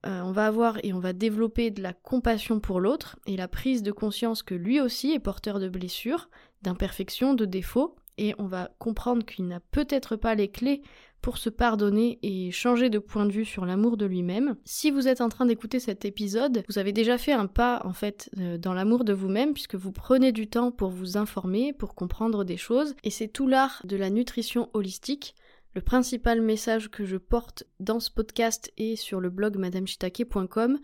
Euh, 0.05 0.21
on 0.21 0.31
va 0.31 0.47
avoir 0.47 0.83
et 0.83 0.91
on 0.91 0.99
va 0.99 1.13
développer 1.13 1.71
de 1.71 1.81
la 1.81 1.93
compassion 1.93 2.59
pour 2.59 2.81
l'autre 2.81 3.17
et 3.25 3.37
la 3.37 3.47
prise 3.47 3.83
de 3.83 3.91
conscience 3.91 4.43
que 4.43 4.55
lui 4.55 4.81
aussi 4.81 5.13
est 5.13 5.19
porteur 5.19 5.59
de 5.59 5.69
blessures, 5.69 6.29
d'imperfections, 6.61 7.33
de 7.33 7.45
défauts, 7.45 7.95
et 8.17 8.35
on 8.37 8.45
va 8.45 8.69
comprendre 8.79 9.25
qu'il 9.25 9.47
n'a 9.47 9.59
peut-être 9.59 10.15
pas 10.15 10.35
les 10.35 10.49
clés 10.49 10.81
pour 11.23 11.37
se 11.37 11.49
pardonner 11.49 12.19
et 12.21 12.51
changer 12.51 12.89
de 12.89 12.99
point 12.99 13.25
de 13.25 13.31
vue 13.31 13.45
sur 13.45 13.65
l'amour 13.65 13.95
de 13.95 14.05
lui-même. 14.05 14.57
Si 14.65 14.91
vous 14.91 15.07
êtes 15.07 15.21
en 15.21 15.29
train 15.29 15.45
d'écouter 15.45 15.79
cet 15.79 16.03
épisode, 16.03 16.63
vous 16.67 16.77
avez 16.77 16.91
déjà 16.91 17.17
fait 17.17 17.31
un 17.31 17.47
pas 17.47 17.81
en 17.85 17.93
fait 17.93 18.29
euh, 18.37 18.57
dans 18.57 18.73
l'amour 18.73 19.05
de 19.05 19.13
vous-même 19.13 19.53
puisque 19.53 19.75
vous 19.75 19.93
prenez 19.93 20.33
du 20.33 20.47
temps 20.47 20.69
pour 20.69 20.89
vous 20.89 21.15
informer, 21.15 21.71
pour 21.71 21.95
comprendre 21.95 22.43
des 22.43 22.57
choses 22.57 22.93
et 23.03 23.09
c'est 23.09 23.29
tout 23.29 23.47
l'art 23.47 23.81
de 23.85 23.95
la 23.95 24.09
nutrition 24.09 24.69
holistique. 24.73 25.33
Le 25.75 25.81
principal 25.81 26.41
message 26.41 26.91
que 26.91 27.05
je 27.05 27.17
porte 27.17 27.63
dans 27.79 28.01
ce 28.01 28.11
podcast 28.11 28.71
et 28.77 28.97
sur 28.97 29.21
le 29.21 29.29
blog 29.29 29.55
madameshitake.com, 29.57 30.77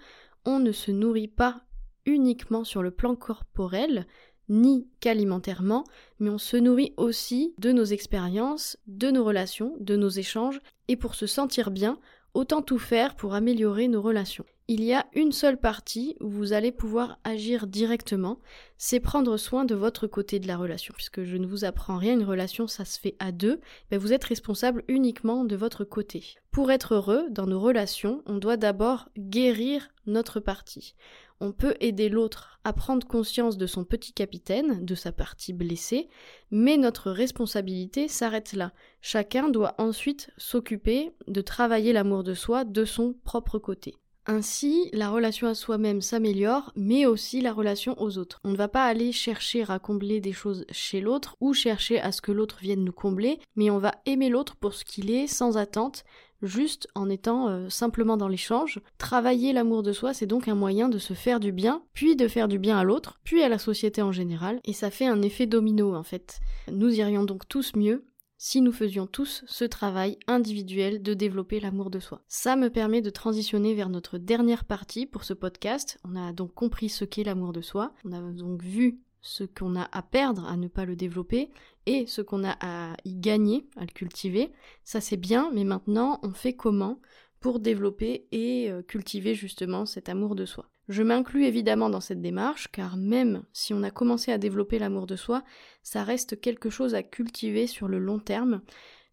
on 0.45 0.59
ne 0.59 0.71
se 0.71 0.89
nourrit 0.91 1.27
pas 1.27 1.63
uniquement 2.05 2.63
sur 2.63 2.81
le 2.81 2.91
plan 2.91 3.15
corporel, 3.15 4.07
ni 4.49 4.87
qu'alimentairement, 4.99 5.83
mais 6.19 6.29
on 6.29 6.37
se 6.37 6.57
nourrit 6.57 6.93
aussi 6.97 7.53
de 7.57 7.71
nos 7.71 7.85
expériences, 7.85 8.77
de 8.87 9.11
nos 9.11 9.23
relations, 9.23 9.75
de 9.79 9.95
nos 9.95 10.09
échanges, 10.09 10.59
et 10.87 10.95
pour 10.95 11.15
se 11.15 11.27
sentir 11.27 11.71
bien, 11.71 11.99
autant 12.33 12.61
tout 12.61 12.79
faire 12.79 13.15
pour 13.15 13.33
améliorer 13.33 13.87
nos 13.87 14.01
relations. 14.01 14.45
Il 14.71 14.83
y 14.83 14.93
a 14.93 15.07
une 15.13 15.31
seule 15.31 15.57
partie 15.57 16.15
où 16.19 16.29
vous 16.29 16.53
allez 16.53 16.71
pouvoir 16.71 17.17
agir 17.23 17.65
directement, 17.65 18.37
c'est 18.77 18.99
prendre 18.99 19.35
soin 19.35 19.65
de 19.65 19.73
votre 19.73 20.05
côté 20.05 20.39
de 20.39 20.47
la 20.47 20.57
relation. 20.57 20.93
Puisque 20.95 21.23
je 21.23 21.37
ne 21.37 21.47
vous 21.47 21.65
apprends 21.65 21.97
rien, 21.97 22.13
une 22.13 22.23
relation 22.23 22.67
ça 22.67 22.85
se 22.85 22.99
fait 22.99 23.15
à 23.17 23.31
deux, 23.31 23.61
mais 23.89 23.97
vous 23.97 24.13
êtes 24.13 24.25
responsable 24.25 24.83
uniquement 24.87 25.43
de 25.43 25.55
votre 25.55 25.85
côté. 25.85 26.35
Pour 26.51 26.69
être 26.69 26.93
heureux 26.93 27.25
dans 27.31 27.47
nos 27.47 27.59
relations, 27.59 28.21
on 28.27 28.37
doit 28.37 28.57
d'abord 28.57 29.09
guérir 29.17 29.89
notre 30.05 30.39
partie 30.39 30.93
on 31.41 31.51
peut 31.51 31.75
aider 31.79 32.09
l'autre 32.09 32.59
à 32.63 32.73
prendre 32.73 33.07
conscience 33.07 33.57
de 33.57 33.65
son 33.65 33.83
petit 33.83 34.13
capitaine, 34.13 34.85
de 34.85 34.95
sa 34.95 35.11
partie 35.11 35.53
blessée, 35.53 36.09
mais 36.51 36.77
notre 36.77 37.11
responsabilité 37.11 38.07
s'arrête 38.07 38.53
là. 38.53 38.73
Chacun 39.01 39.49
doit 39.49 39.75
ensuite 39.77 40.31
s'occuper 40.37 41.11
de 41.27 41.41
travailler 41.41 41.93
l'amour 41.93 42.23
de 42.23 42.33
soi 42.33 42.65
de 42.65 42.85
son 42.85 43.15
propre 43.23 43.59
côté. 43.59 43.95
Ainsi, 44.31 44.91
la 44.93 45.09
relation 45.09 45.47
à 45.47 45.55
soi-même 45.55 46.01
s'améliore, 46.01 46.71
mais 46.75 47.07
aussi 47.07 47.41
la 47.41 47.51
relation 47.51 47.99
aux 47.99 48.19
autres. 48.19 48.39
On 48.43 48.51
ne 48.51 48.57
va 48.57 48.67
pas 48.67 48.85
aller 48.85 49.11
chercher 49.11 49.63
à 49.67 49.79
combler 49.79 50.21
des 50.21 50.33
choses 50.33 50.65
chez 50.69 51.01
l'autre 51.01 51.35
ou 51.39 51.53
chercher 51.53 51.99
à 51.99 52.11
ce 52.11 52.21
que 52.21 52.31
l'autre 52.31 52.59
vienne 52.61 52.83
nous 52.83 52.91
combler, 52.91 53.39
mais 53.55 53.71
on 53.71 53.79
va 53.79 53.95
aimer 54.05 54.29
l'autre 54.29 54.55
pour 54.55 54.75
ce 54.75 54.85
qu'il 54.85 55.09
est, 55.09 55.25
sans 55.25 55.57
attente, 55.57 56.03
juste 56.41 56.87
en 56.95 57.09
étant 57.09 57.49
euh, 57.49 57.69
simplement 57.69 58.17
dans 58.17 58.27
l'échange. 58.27 58.79
Travailler 58.97 59.53
l'amour 59.53 59.83
de 59.83 59.93
soi, 59.93 60.13
c'est 60.13 60.25
donc 60.25 60.47
un 60.47 60.55
moyen 60.55 60.89
de 60.89 60.97
se 60.97 61.13
faire 61.13 61.39
du 61.39 61.51
bien, 61.51 61.83
puis 61.93 62.15
de 62.15 62.27
faire 62.27 62.47
du 62.47 62.59
bien 62.59 62.77
à 62.77 62.83
l'autre, 62.83 63.19
puis 63.23 63.43
à 63.43 63.49
la 63.49 63.57
société 63.57 64.01
en 64.01 64.11
général, 64.11 64.59
et 64.65 64.73
ça 64.73 64.91
fait 64.91 65.07
un 65.07 65.21
effet 65.21 65.45
domino 65.45 65.95
en 65.95 66.03
fait. 66.03 66.39
Nous 66.71 66.93
irions 66.99 67.23
donc 67.23 67.47
tous 67.47 67.75
mieux 67.75 68.05
si 68.41 68.61
nous 68.61 68.71
faisions 68.71 69.05
tous 69.05 69.43
ce 69.47 69.65
travail 69.65 70.17
individuel 70.25 71.03
de 71.03 71.13
développer 71.13 71.59
l'amour 71.59 71.89
de 71.89 71.99
soi. 71.99 72.21
Ça 72.27 72.55
me 72.55 72.69
permet 72.69 73.01
de 73.01 73.09
transitionner 73.09 73.75
vers 73.75 73.89
notre 73.89 74.17
dernière 74.17 74.63
partie 74.63 75.05
pour 75.05 75.25
ce 75.25 75.33
podcast. 75.33 75.99
On 76.05 76.15
a 76.15 76.31
donc 76.31 76.53
compris 76.53 76.87
ce 76.87 77.03
qu'est 77.03 77.25
l'amour 77.25 77.51
de 77.51 77.61
soi. 77.61 77.93
On 78.05 78.13
a 78.13 78.21
donc 78.21 78.63
vu 78.63 79.01
ce 79.21 79.43
qu'on 79.43 79.75
a 79.75 79.89
à 79.91 80.01
perdre 80.01 80.45
à 80.47 80.57
ne 80.57 80.67
pas 80.67 80.85
le 80.85 80.95
développer 80.95 81.49
et 81.85 82.05
ce 82.07 82.21
qu'on 82.21 82.43
a 82.43 82.55
à 82.61 82.95
y 83.05 83.15
gagner 83.15 83.67
à 83.75 83.81
le 83.81 83.93
cultiver. 83.93 84.51
Ça 84.83 85.01
c'est 85.01 85.17
bien, 85.17 85.51
mais 85.53 85.63
maintenant 85.63 86.19
on 86.23 86.31
fait 86.31 86.53
comment 86.53 86.99
pour 87.39 87.59
développer 87.59 88.27
et 88.31 88.69
euh, 88.69 88.81
cultiver 88.81 89.33
justement 89.33 89.85
cet 89.85 90.09
amour 90.09 90.35
de 90.35 90.45
soi? 90.45 90.69
Je 90.89 91.03
m'inclus 91.03 91.45
évidemment 91.45 91.89
dans 91.89 92.01
cette 92.01 92.21
démarche 92.21 92.67
car 92.71 92.97
même 92.97 93.43
si 93.53 93.73
on 93.73 93.83
a 93.83 93.91
commencé 93.91 94.31
à 94.31 94.37
développer 94.37 94.79
l'amour 94.79 95.05
de 95.05 95.15
soi, 95.15 95.43
ça 95.83 96.03
reste 96.03 96.39
quelque 96.41 96.69
chose 96.69 96.95
à 96.95 97.03
cultiver 97.03 97.67
sur 97.67 97.87
le 97.87 97.99
long 97.99 98.19
terme. 98.19 98.61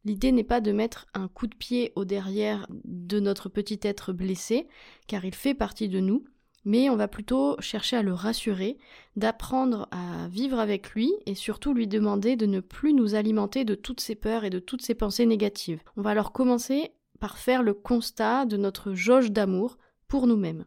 L'idée 0.06 0.30
n'est 0.30 0.44
pas 0.44 0.60
de 0.60 0.72
mettre 0.72 1.06
un 1.14 1.28
coup 1.28 1.48
de 1.48 1.54
pied 1.54 1.92
au 1.96 2.04
derrière 2.04 2.66
de 2.70 3.18
notre 3.18 3.48
petit 3.48 3.80
être 3.82 4.12
blessé, 4.12 4.68
car 5.08 5.24
il 5.24 5.34
fait 5.34 5.52
partie 5.52 5.88
de 5.88 5.98
nous, 5.98 6.24
mais 6.66 6.90
on 6.90 6.96
va 6.96 7.08
plutôt 7.08 7.56
chercher 7.60 7.96
à 7.96 8.02
le 8.02 8.12
rassurer, 8.12 8.76
d'apprendre 9.14 9.88
à 9.92 10.28
vivre 10.28 10.58
avec 10.58 10.90
lui 10.90 11.10
et 11.24 11.36
surtout 11.36 11.72
lui 11.72 11.86
demander 11.86 12.36
de 12.36 12.44
ne 12.44 12.60
plus 12.60 12.92
nous 12.92 13.14
alimenter 13.14 13.64
de 13.64 13.76
toutes 13.76 14.00
ses 14.00 14.16
peurs 14.16 14.44
et 14.44 14.50
de 14.50 14.58
toutes 14.58 14.82
ses 14.82 14.96
pensées 14.96 15.26
négatives. 15.26 15.80
On 15.96 16.02
va 16.02 16.10
alors 16.10 16.32
commencer 16.32 16.90
par 17.20 17.38
faire 17.38 17.62
le 17.62 17.72
constat 17.72 18.44
de 18.44 18.56
notre 18.56 18.92
jauge 18.92 19.30
d'amour 19.30 19.78
pour 20.08 20.26
nous-mêmes. 20.26 20.66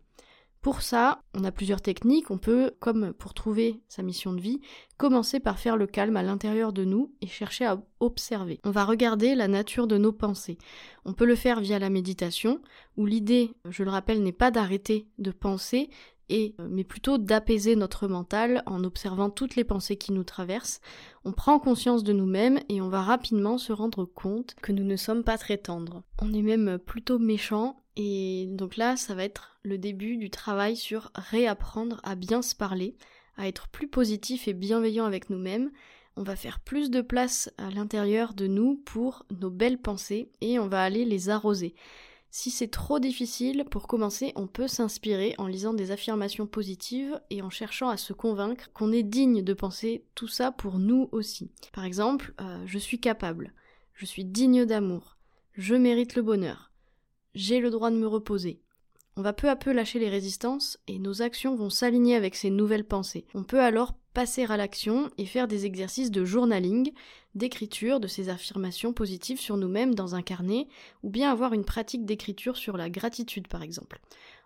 Pour 0.62 0.82
ça, 0.82 1.22
on 1.34 1.46
a 1.46 1.54
plusieurs 1.54 1.82
techniques. 1.82 2.32
On 2.32 2.38
peut, 2.38 2.72
comme 2.80 3.14
pour 3.14 3.34
trouver 3.34 3.82
sa 3.88 4.04
mission 4.04 4.34
de 4.34 4.42
vie, 4.42 4.60
commencer 4.98 5.40
par 5.40 5.58
faire 5.58 5.78
le 5.78 5.88
calme 5.88 6.18
à 6.18 6.24
l'intérieur 6.24 6.74
de 6.74 6.84
nous 6.84 7.14
et 7.22 7.28
chercher 7.28 7.66
à 7.66 7.82
observer. 8.02 8.60
On 8.66 8.72
va 8.72 8.84
regarder 8.84 9.36
la 9.36 9.48
nature 9.48 9.88
de 9.88 9.98
nos 9.98 10.12
pensées. 10.12 10.58
On 11.06 11.14
peut 11.14 11.26
le 11.26 11.36
faire 11.36 11.62
via 11.62 11.80
la 11.80 11.90
méditation, 11.90 12.60
où 12.98 13.06
l'idée, 13.06 13.54
je 13.70 13.84
le 13.84 13.90
rappelle, 13.90 14.22
n'est 14.22 14.34
pas 14.34 14.52
d'arrêter 14.52 15.08
de 15.18 15.32
penser, 15.32 15.90
et, 16.30 16.56
mais 16.70 16.84
plutôt 16.84 17.18
d'apaiser 17.18 17.76
notre 17.76 18.08
mental 18.08 18.64
en 18.66 18.84
observant 18.84 19.30
toutes 19.30 19.56
les 19.56 19.64
pensées 19.64 19.98
qui 19.98 20.12
nous 20.12 20.24
traversent. 20.24 20.82
On 21.26 21.32
prend 21.32 21.60
conscience 21.60 22.04
de 22.04 22.14
nous-mêmes 22.14 22.60
et 22.70 22.82
on 22.82 22.90
va 22.90 23.02
rapidement 23.02 23.58
se 23.58 23.74
rendre 23.74 24.06
compte 24.06 24.56
que 24.62 24.72
nous 24.72 24.84
ne 24.84 24.96
sommes 24.96 25.24
pas 25.24 25.38
très 25.38 25.58
tendres. 25.58 26.04
On 26.22 26.34
est 26.34 26.42
même 26.42 26.78
plutôt 26.78 27.20
méchant 27.20 27.84
et 27.96 28.48
donc 28.52 28.78
là, 28.78 28.96
ça 28.96 29.14
va 29.14 29.26
être 29.26 29.60
le 29.64 29.78
début 29.78 30.18
du 30.18 30.30
travail 30.30 30.78
sur 30.78 31.12
réapprendre 31.16 32.00
à 32.04 32.16
bien 32.16 32.42
se 32.42 32.56
parler, 32.56 32.96
à 33.36 33.48
être 33.48 33.68
plus 33.68 33.88
positif 33.88 34.48
et 34.48 34.54
bienveillant 34.54 35.06
avec 35.06 35.30
nous-mêmes. 35.30 35.72
On 36.16 36.24
va 36.24 36.36
faire 36.36 36.60
plus 36.60 36.90
de 36.90 37.02
place 37.02 37.52
à 37.58 37.70
l'intérieur 37.70 38.34
de 38.34 38.48
nous 38.48 38.76
pour 38.86 39.26
nos 39.40 39.50
belles 39.50 39.82
pensées 39.82 40.32
et 40.42 40.60
on 40.60 40.68
va 40.68 40.82
aller 40.82 41.06
les 41.06 41.30
arroser. 41.30 41.76
Si 42.32 42.52
c'est 42.52 42.68
trop 42.68 43.00
difficile, 43.00 43.66
pour 43.72 43.88
commencer, 43.88 44.34
on 44.36 44.46
peut 44.46 44.68
s'inspirer 44.68 45.34
en 45.40 45.48
lisant 45.48 45.74
des 45.74 45.90
affirmations 45.90 46.46
positives 46.46 47.20
et 47.32 47.42
en 47.42 47.50
cherchant 47.50 47.90
à 47.90 47.98
se 47.98 48.14
convaincre 48.14 48.72
qu'on 48.72 48.92
est 48.92 49.04
digne 49.04 49.42
de 49.42 49.54
penser 49.54 50.06
tout 50.14 50.28
ça 50.28 50.52
pour 50.52 50.78
nous 50.78 51.10
aussi. 51.12 51.50
Par 51.74 51.86
exemple, 51.86 52.34
euh, 52.40 52.62
je 52.68 52.78
suis 52.78 53.00
capable, 53.00 53.54
je 53.94 54.06
suis 54.06 54.26
digne 54.26 54.66
d'amour, 54.66 55.18
je 55.54 55.74
mérite 55.74 56.16
le 56.16 56.22
bonheur, 56.22 56.72
j'ai 57.34 57.60
le 57.60 57.72
droit 57.72 57.90
de 57.90 57.98
me 57.98 58.08
reposer. 58.08 58.62
On 59.16 59.22
va 59.24 59.34
peu 59.34 59.50
à 59.50 59.56
peu 59.56 59.74
lâcher 59.74 60.00
les 60.00 60.08
résistances 60.08 60.78
et 60.88 61.00
nos 61.00 61.24
actions 61.24 61.56
vont 61.56 61.72
s'aligner 61.72 62.16
avec 62.16 62.36
ces 62.36 62.52
nouvelles 62.52 62.88
pensées. 62.88 63.26
On 63.34 63.44
peut 63.44 63.60
alors 63.60 63.94
passer 64.14 64.46
à 64.46 64.56
l'action 64.56 65.10
et 65.18 65.26
faire 65.26 65.48
des 65.48 65.66
exercices 65.66 66.12
de 66.12 66.24
journaling, 66.24 66.92
d'écriture 67.36 68.00
de 68.00 68.08
ces 68.08 68.30
affirmations 68.30 68.94
positives 68.94 69.40
sur 69.40 69.58
nous-mêmes 69.58 69.96
dans 69.96 70.16
un 70.16 70.22
carnet, 70.22 70.68
ou 71.04 71.10
bien 71.10 71.32
avoir 71.32 71.54
une 71.54 71.66
pratique 71.66 72.06
d'écriture 72.06 72.58
sur 72.58 72.78
la 72.78 72.90
gratitude 72.90 73.48
par 73.48 73.64
exemple. 73.64 74.00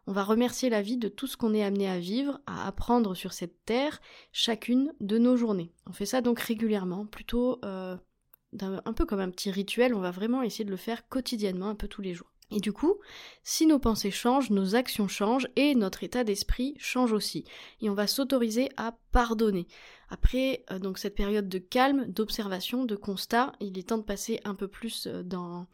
On 0.05 0.11
va 0.11 0.23
remercier 0.23 0.69
la 0.69 0.81
vie 0.81 0.97
de 0.97 1.07
tout 1.07 1.27
ce 1.27 1.37
qu'on 1.37 1.53
est 1.53 1.63
amené 1.63 1.89
à 1.89 1.99
vivre, 1.99 2.41
à 2.45 2.67
apprendre 2.67 3.15
sur 3.15 3.31
cette 3.31 3.63
terre, 3.65 4.01
chacune 4.33 4.93
de 4.99 5.17
nos 5.17 5.37
journées. 5.37 5.71
On 5.87 5.93
fait 5.93 6.05
ça 6.05 6.21
donc 6.21 6.39
régulièrement, 6.39 7.05
plutôt 7.05 7.59
euh, 7.63 7.95
un 8.61 8.93
peu 8.93 9.05
comme 9.05 9.21
un 9.21 9.29
petit 9.29 9.49
rituel, 9.49 9.93
on 9.93 9.99
va 9.99 10.11
vraiment 10.11 10.43
essayer 10.43 10.65
de 10.65 10.71
le 10.71 10.77
faire 10.77 11.07
quotidiennement, 11.07 11.69
un 11.69 11.75
peu 11.75 11.87
tous 11.87 12.01
les 12.01 12.13
jours. 12.13 12.32
Et 12.53 12.59
du 12.59 12.71
coup, 12.71 12.99
si 13.43 13.65
nos 13.65 13.79
pensées 13.79 14.11
changent, 14.11 14.51
nos 14.51 14.75
actions 14.75 15.07
changent 15.07 15.47
et 15.55 15.75
notre 15.75 16.03
état 16.03 16.23
d'esprit 16.23 16.75
change 16.77 17.11
aussi. 17.11 17.45
Et 17.81 17.89
on 17.89 17.95
va 17.95 18.07
s'autoriser 18.07 18.69
à 18.77 18.95
pardonner. 19.11 19.67
Après 20.09 20.63
euh, 20.71 20.79
donc 20.79 20.99
cette 20.99 21.15
période 21.15 21.49
de 21.49 21.57
calme, 21.57 22.05
d'observation, 22.07 22.85
de 22.85 22.95
constat, 22.95 23.53
il 23.59 23.77
est 23.77 23.89
temps 23.89 23.97
de 23.97 24.03
passer 24.03 24.39
un 24.45 24.55
peu 24.55 24.67
plus 24.67 25.07
euh, 25.07 25.23
dans 25.23 25.67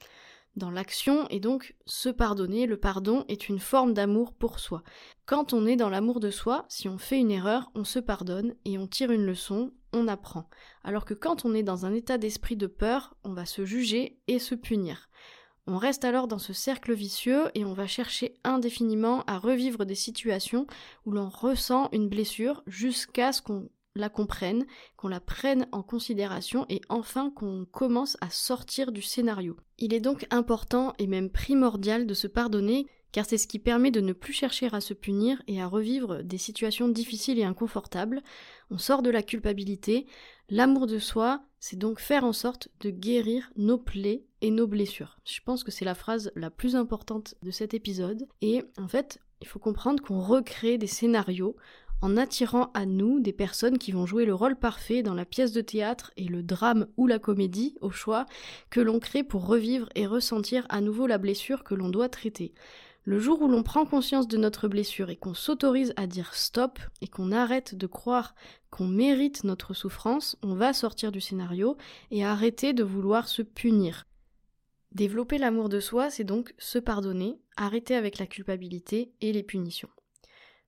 dans 0.55 0.71
l'action 0.71 1.27
et 1.29 1.39
donc 1.39 1.75
se 1.85 2.09
pardonner. 2.09 2.65
Le 2.65 2.77
pardon 2.77 3.25
est 3.27 3.49
une 3.49 3.59
forme 3.59 3.93
d'amour 3.93 4.33
pour 4.33 4.59
soi. 4.59 4.83
Quand 5.25 5.53
on 5.53 5.65
est 5.65 5.75
dans 5.75 5.89
l'amour 5.89 6.19
de 6.19 6.31
soi, 6.31 6.65
si 6.69 6.87
on 6.89 6.97
fait 6.97 7.19
une 7.19 7.31
erreur, 7.31 7.71
on 7.75 7.83
se 7.83 7.99
pardonne 7.99 8.55
et 8.65 8.77
on 8.77 8.87
tire 8.87 9.11
une 9.11 9.25
leçon, 9.25 9.71
on 9.93 10.07
apprend. 10.07 10.49
Alors 10.83 11.05
que 11.05 11.13
quand 11.13 11.45
on 11.45 11.53
est 11.53 11.63
dans 11.63 11.85
un 11.85 11.93
état 11.93 12.17
d'esprit 12.17 12.55
de 12.55 12.67
peur, 12.67 13.15
on 13.23 13.33
va 13.33 13.45
se 13.45 13.65
juger 13.65 14.19
et 14.27 14.39
se 14.39 14.55
punir. 14.55 15.09
On 15.71 15.77
reste 15.77 16.03
alors 16.03 16.27
dans 16.27 16.39
ce 16.39 16.51
cercle 16.51 16.95
vicieux 16.95 17.43
et 17.53 17.63
on 17.63 17.73
va 17.73 17.85
chercher 17.85 18.33
indéfiniment 18.43 19.23
à 19.27 19.37
revivre 19.37 19.85
des 19.85 19.93
situations 19.93 20.65
où 21.05 21.11
l'on 21.11 21.29
ressent 21.29 21.89
une 21.91 22.09
blessure 22.09 22.63
jusqu'à 22.65 23.31
ce 23.31 23.43
qu'on 23.43 23.69
la 23.93 24.09
comprenne, 24.09 24.65
qu'on 24.97 25.09
la 25.09 25.19
prenne 25.19 25.67
en 25.71 25.83
considération 25.83 26.65
et 26.69 26.81
enfin 26.89 27.29
qu'on 27.29 27.67
commence 27.71 28.17
à 28.19 28.31
sortir 28.31 28.91
du 28.91 29.03
scénario. 29.03 29.57
Il 29.77 29.93
est 29.93 29.99
donc 29.99 30.25
important 30.31 30.93
et 30.97 31.05
même 31.05 31.29
primordial 31.29 32.07
de 32.07 32.15
se 32.15 32.25
pardonner 32.25 32.87
car 33.11 33.27
c'est 33.27 33.37
ce 33.37 33.47
qui 33.47 33.59
permet 33.59 33.91
de 33.91 34.01
ne 34.01 34.13
plus 34.13 34.33
chercher 34.33 34.69
à 34.71 34.81
se 34.81 34.95
punir 34.95 35.39
et 35.47 35.61
à 35.61 35.67
revivre 35.67 36.23
des 36.23 36.39
situations 36.39 36.89
difficiles 36.89 37.37
et 37.37 37.43
inconfortables. 37.43 38.23
On 38.71 38.79
sort 38.79 39.03
de 39.03 39.11
la 39.11 39.21
culpabilité. 39.21 40.07
L'amour 40.49 40.87
de 40.87 40.97
soi, 40.97 41.43
c'est 41.59 41.77
donc 41.77 41.99
faire 41.99 42.23
en 42.23 42.33
sorte 42.33 42.69
de 42.79 42.89
guérir 42.89 43.51
nos 43.55 43.77
plaies 43.77 44.25
et 44.41 44.51
nos 44.51 44.67
blessures. 44.67 45.19
Je 45.25 45.39
pense 45.43 45.63
que 45.63 45.71
c'est 45.71 45.85
la 45.85 45.95
phrase 45.95 46.31
la 46.35 46.49
plus 46.49 46.75
importante 46.75 47.35
de 47.43 47.51
cet 47.51 47.73
épisode. 47.73 48.27
Et 48.41 48.63
en 48.77 48.87
fait, 48.87 49.19
il 49.41 49.47
faut 49.47 49.59
comprendre 49.59 50.03
qu'on 50.03 50.21
recrée 50.21 50.77
des 50.77 50.87
scénarios 50.87 51.55
en 52.01 52.17
attirant 52.17 52.71
à 52.73 52.85
nous 52.85 53.19
des 53.19 53.33
personnes 53.33 53.77
qui 53.77 53.91
vont 53.91 54.05
jouer 54.05 54.25
le 54.25 54.33
rôle 54.33 54.55
parfait 54.55 55.03
dans 55.03 55.13
la 55.13 55.25
pièce 55.25 55.51
de 55.51 55.61
théâtre 55.61 56.11
et 56.17 56.25
le 56.25 56.43
drame 56.43 56.87
ou 56.97 57.07
la 57.07 57.19
comédie, 57.19 57.75
au 57.81 57.91
choix, 57.91 58.25
que 58.69 58.79
l'on 58.79 58.99
crée 58.99 59.23
pour 59.23 59.45
revivre 59.45 59.89
et 59.95 60.07
ressentir 60.07 60.65
à 60.69 60.81
nouveau 60.81 61.07
la 61.07 61.17
blessure 61.17 61.63
que 61.63 61.75
l'on 61.75 61.89
doit 61.89 62.09
traiter. 62.09 62.53
Le 63.03 63.17
jour 63.17 63.41
où 63.41 63.47
l'on 63.47 63.63
prend 63.63 63.85
conscience 63.85 64.27
de 64.27 64.37
notre 64.37 64.67
blessure 64.67 65.09
et 65.09 65.15
qu'on 65.15 65.33
s'autorise 65.33 65.93
à 65.95 66.05
dire 66.05 66.35
stop 66.35 66.79
et 67.01 67.07
qu'on 67.07 67.31
arrête 67.31 67.75
de 67.75 67.87
croire 67.87 68.35
qu'on 68.69 68.87
mérite 68.87 69.45
notre 69.45 69.73
souffrance, 69.73 70.37
on 70.43 70.53
va 70.53 70.73
sortir 70.73 71.11
du 71.11 71.19
scénario 71.19 71.75
et 72.11 72.23
arrêter 72.23 72.73
de 72.73 72.83
vouloir 72.83 73.27
se 73.27 73.41
punir. 73.41 74.05
Développer 74.91 75.37
l'amour 75.37 75.69
de 75.69 75.79
soi, 75.79 76.09
c'est 76.09 76.23
donc 76.23 76.53
se 76.57 76.79
pardonner, 76.79 77.39
arrêter 77.57 77.95
avec 77.95 78.17
la 78.17 78.25
culpabilité 78.25 79.11
et 79.21 79.31
les 79.31 79.43
punitions. 79.43 79.89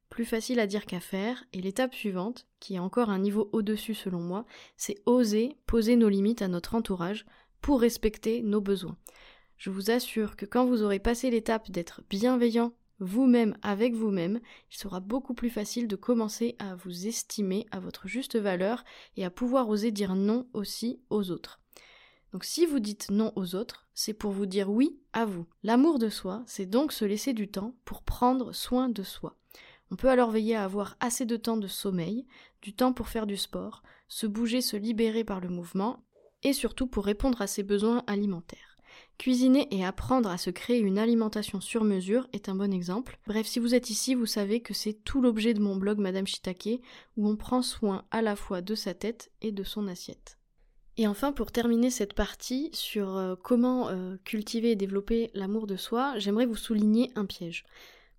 Plus 0.09 0.25
facile 0.25 0.59
à 0.59 0.67
dire 0.67 0.85
qu'à 0.85 0.99
faire, 0.99 1.43
et 1.53 1.61
l'étape 1.61 1.95
suivante, 1.95 2.45
qui 2.59 2.75
est 2.75 2.79
encore 2.79 3.09
un 3.09 3.19
niveau 3.19 3.49
au-dessus 3.53 3.93
selon 3.95 4.19
moi, 4.19 4.45
c'est 4.77 5.01
oser 5.05 5.55
poser 5.65 5.95
nos 5.95 6.09
limites 6.09 6.41
à 6.41 6.49
notre 6.49 6.75
entourage 6.75 7.25
pour 7.61 7.81
respecter 7.81 8.41
nos 8.41 8.61
besoins. 8.61 8.97
Je 9.57 9.69
vous 9.69 9.89
assure 9.89 10.35
que 10.35 10.45
quand 10.45 10.65
vous 10.65 10.83
aurez 10.83 10.99
passé 10.99 11.29
l'étape 11.29 11.71
d'être 11.71 12.01
bienveillant 12.09 12.73
vous-même 12.99 13.57
avec 13.63 13.95
vous-même, 13.95 14.39
il 14.69 14.77
sera 14.77 14.99
beaucoup 14.99 15.33
plus 15.33 15.49
facile 15.49 15.87
de 15.87 15.95
commencer 15.95 16.55
à 16.59 16.75
vous 16.75 17.07
estimer 17.07 17.65
à 17.71 17.79
votre 17.79 18.07
juste 18.07 18.37
valeur 18.37 18.83
et 19.17 19.25
à 19.25 19.31
pouvoir 19.31 19.69
oser 19.69 19.91
dire 19.91 20.15
non 20.15 20.47
aussi 20.53 20.99
aux 21.09 21.31
autres. 21.31 21.60
Donc 22.31 22.45
si 22.45 22.65
vous 22.65 22.79
dites 22.79 23.11
non 23.11 23.33
aux 23.35 23.55
autres, 23.55 23.87
c'est 23.93 24.13
pour 24.13 24.31
vous 24.31 24.45
dire 24.45 24.69
oui 24.69 24.99
à 25.13 25.25
vous. 25.25 25.45
L'amour 25.63 25.99
de 25.99 26.09
soi, 26.09 26.43
c'est 26.45 26.65
donc 26.65 26.93
se 26.93 27.05
laisser 27.05 27.33
du 27.33 27.49
temps 27.49 27.75
pour 27.83 28.03
prendre 28.03 28.53
soin 28.53 28.89
de 28.89 29.03
soi. 29.03 29.37
On 29.91 29.97
peut 29.97 30.09
alors 30.09 30.31
veiller 30.31 30.55
à 30.55 30.63
avoir 30.63 30.95
assez 31.01 31.25
de 31.25 31.35
temps 31.35 31.57
de 31.57 31.67
sommeil, 31.67 32.25
du 32.61 32.73
temps 32.73 32.93
pour 32.93 33.09
faire 33.09 33.27
du 33.27 33.35
sport, 33.35 33.83
se 34.07 34.25
bouger, 34.25 34.61
se 34.61 34.77
libérer 34.77 35.25
par 35.25 35.41
le 35.41 35.49
mouvement, 35.49 36.05
et 36.43 36.53
surtout 36.53 36.87
pour 36.87 37.05
répondre 37.05 37.41
à 37.41 37.47
ses 37.47 37.63
besoins 37.63 38.03
alimentaires. 38.07 38.77
Cuisiner 39.17 39.67
et 39.71 39.85
apprendre 39.85 40.29
à 40.29 40.37
se 40.37 40.49
créer 40.49 40.79
une 40.79 40.97
alimentation 40.97 41.61
sur 41.61 41.83
mesure 41.83 42.27
est 42.33 42.49
un 42.49 42.55
bon 42.55 42.73
exemple. 42.73 43.19
Bref, 43.27 43.45
si 43.45 43.59
vous 43.59 43.75
êtes 43.75 43.89
ici, 43.89 44.15
vous 44.15 44.25
savez 44.25 44.61
que 44.61 44.73
c'est 44.73 44.93
tout 44.93 45.21
l'objet 45.21 45.53
de 45.53 45.61
mon 45.61 45.75
blog 45.75 45.99
Madame 45.99 46.25
Shitake, 46.25 46.81
où 47.17 47.27
on 47.27 47.35
prend 47.35 47.61
soin 47.61 48.05
à 48.11 48.21
la 48.21 48.35
fois 48.35 48.61
de 48.61 48.73
sa 48.73 48.93
tête 48.93 49.31
et 49.41 49.51
de 49.51 49.63
son 49.63 49.87
assiette. 49.87 50.37
Et 51.01 51.07
enfin, 51.07 51.31
pour 51.31 51.51
terminer 51.51 51.89
cette 51.89 52.13
partie 52.13 52.69
sur 52.73 53.17
euh, 53.17 53.33
comment 53.35 53.89
euh, 53.89 54.17
cultiver 54.23 54.69
et 54.69 54.75
développer 54.75 55.31
l'amour 55.33 55.65
de 55.65 55.75
soi, 55.75 56.13
j'aimerais 56.19 56.45
vous 56.45 56.55
souligner 56.55 57.09
un 57.15 57.25
piège. 57.25 57.65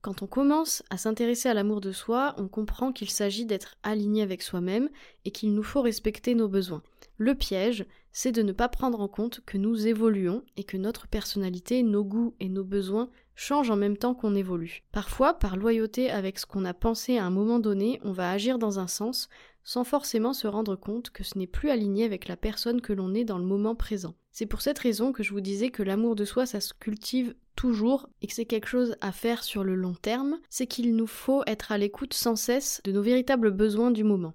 Quand 0.00 0.22
on 0.22 0.26
commence 0.26 0.82
à 0.90 0.96
s'intéresser 0.96 1.48
à 1.48 1.54
l'amour 1.54 1.80
de 1.80 1.92
soi, 1.92 2.34
on 2.38 2.48
comprend 2.48 2.90
qu'il 2.92 3.08
s'agit 3.08 3.46
d'être 3.46 3.76
aligné 3.84 4.20
avec 4.20 4.42
soi-même 4.42 4.90
et 5.24 5.30
qu'il 5.30 5.54
nous 5.54 5.62
faut 5.62 5.80
respecter 5.80 6.34
nos 6.34 6.48
besoins. 6.48 6.82
Le 7.18 7.36
piège, 7.36 7.86
c'est 8.10 8.32
de 8.32 8.42
ne 8.42 8.50
pas 8.50 8.68
prendre 8.68 9.00
en 9.00 9.06
compte 9.06 9.42
que 9.46 9.58
nous 9.58 9.86
évoluons 9.86 10.42
et 10.56 10.64
que 10.64 10.76
notre 10.76 11.06
personnalité, 11.06 11.84
nos 11.84 12.02
goûts 12.02 12.34
et 12.40 12.48
nos 12.48 12.64
besoins 12.64 13.10
changent 13.34 13.70
en 13.70 13.76
même 13.76 13.96
temps 13.96 14.14
qu'on 14.14 14.34
évolue. 14.34 14.82
Parfois, 14.92 15.34
par 15.34 15.56
loyauté 15.56 16.10
avec 16.10 16.38
ce 16.38 16.46
qu'on 16.46 16.64
a 16.64 16.74
pensé 16.74 17.18
à 17.18 17.24
un 17.24 17.30
moment 17.30 17.58
donné, 17.58 18.00
on 18.04 18.12
va 18.12 18.30
agir 18.30 18.58
dans 18.58 18.78
un 18.78 18.86
sens 18.86 19.28
sans 19.64 19.84
forcément 19.84 20.32
se 20.32 20.48
rendre 20.48 20.76
compte 20.76 21.10
que 21.10 21.24
ce 21.24 21.38
n'est 21.38 21.46
plus 21.46 21.70
aligné 21.70 22.04
avec 22.04 22.26
la 22.28 22.36
personne 22.36 22.80
que 22.80 22.92
l'on 22.92 23.14
est 23.14 23.24
dans 23.24 23.38
le 23.38 23.44
moment 23.44 23.74
présent. 23.74 24.14
C'est 24.32 24.46
pour 24.46 24.60
cette 24.60 24.78
raison 24.78 25.12
que 25.12 25.22
je 25.22 25.32
vous 25.32 25.40
disais 25.40 25.70
que 25.70 25.82
l'amour 25.82 26.16
de 26.16 26.24
soi, 26.24 26.46
ça 26.46 26.60
se 26.60 26.74
cultive 26.74 27.34
toujours 27.54 28.08
et 28.22 28.26
que 28.26 28.32
c'est 28.32 28.46
quelque 28.46 28.68
chose 28.68 28.96
à 29.00 29.12
faire 29.12 29.44
sur 29.44 29.62
le 29.62 29.74
long 29.74 29.94
terme, 29.94 30.38
c'est 30.48 30.66
qu'il 30.66 30.96
nous 30.96 31.06
faut 31.06 31.42
être 31.46 31.70
à 31.70 31.78
l'écoute 31.78 32.14
sans 32.14 32.36
cesse 32.36 32.80
de 32.84 32.92
nos 32.92 33.02
véritables 33.02 33.50
besoins 33.50 33.90
du 33.90 34.04
moment. 34.04 34.34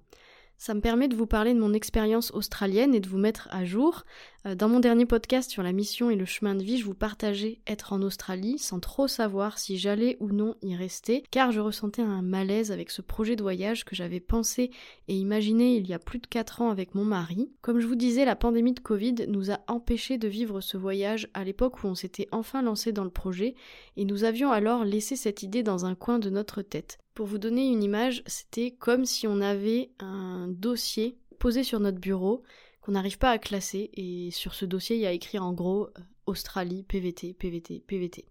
Ça 0.56 0.74
me 0.74 0.80
permet 0.80 1.06
de 1.06 1.14
vous 1.14 1.26
parler 1.26 1.54
de 1.54 1.60
mon 1.60 1.72
expérience 1.72 2.32
australienne 2.32 2.94
et 2.94 3.00
de 3.00 3.08
vous 3.08 3.18
mettre 3.18 3.48
à 3.52 3.64
jour. 3.64 4.04
Euh, 4.46 4.54
dans 4.54 4.68
mon 4.68 4.78
dernier 4.78 5.04
podcast 5.04 5.50
sur 5.50 5.64
la 5.64 5.72
mission 5.72 6.10
et 6.10 6.16
le 6.16 6.24
chemin 6.24 6.54
de 6.54 6.62
vie, 6.62 6.78
je 6.78 6.84
vous 6.84 6.94
partageais 6.94 7.58
être 7.66 7.92
en 7.92 8.02
Australie 8.02 8.58
sans 8.58 8.78
trop 8.78 9.08
savoir 9.08 9.58
si 9.58 9.78
j'allais 9.78 10.16
ou 10.20 10.30
non 10.30 10.54
y 10.62 10.76
rester, 10.76 11.24
car 11.32 11.50
je 11.50 11.58
ressentais 11.58 12.02
un 12.02 12.22
malaise 12.22 12.70
avec 12.70 12.90
ce 12.90 13.02
projet 13.02 13.34
de 13.34 13.42
voyage 13.42 13.84
que 13.84 13.96
j'avais 13.96 14.20
pensé 14.20 14.70
et 15.08 15.14
imaginé 15.14 15.76
il 15.76 15.88
y 15.88 15.92
a 15.92 15.98
plus 15.98 16.20
de 16.20 16.26
4 16.28 16.62
ans 16.62 16.70
avec 16.70 16.94
mon 16.94 17.04
mari. 17.04 17.50
Comme 17.62 17.80
je 17.80 17.86
vous 17.86 17.96
disais, 17.96 18.24
la 18.24 18.36
pandémie 18.36 18.74
de 18.74 18.80
Covid 18.80 19.26
nous 19.26 19.50
a 19.50 19.58
empêchés 19.66 20.18
de 20.18 20.28
vivre 20.28 20.60
ce 20.60 20.76
voyage 20.76 21.28
à 21.34 21.42
l'époque 21.42 21.82
où 21.82 21.88
on 21.88 21.96
s'était 21.96 22.28
enfin 22.30 22.62
lancé 22.62 22.92
dans 22.92 23.04
le 23.04 23.10
projet, 23.10 23.56
et 23.96 24.04
nous 24.04 24.22
avions 24.22 24.52
alors 24.52 24.84
laissé 24.84 25.16
cette 25.16 25.42
idée 25.42 25.64
dans 25.64 25.84
un 25.84 25.96
coin 25.96 26.20
de 26.20 26.30
notre 26.30 26.62
tête. 26.62 26.98
Pour 27.14 27.26
vous 27.26 27.38
donner 27.38 27.66
une 27.66 27.82
image, 27.82 28.22
c'était 28.26 28.70
comme 28.70 29.04
si 29.04 29.26
on 29.26 29.40
avait 29.40 29.90
un 29.98 30.46
dossier 30.48 31.18
posé 31.40 31.64
sur 31.64 31.80
notre 31.80 31.98
bureau 31.98 32.44
qu'on 32.88 32.92
n'arrive 32.92 33.18
pas 33.18 33.32
à 33.32 33.38
classer 33.38 33.90
et 33.92 34.30
sur 34.30 34.54
ce 34.54 34.64
dossier 34.64 34.96
il 34.96 35.02
y 35.02 35.06
a 35.06 35.12
écrit 35.12 35.38
en 35.38 35.52
gros 35.52 35.88
euh, 35.88 36.00
Australie, 36.24 36.84
PVT, 36.84 37.34
PVT, 37.34 37.84
PVT. 37.86 38.24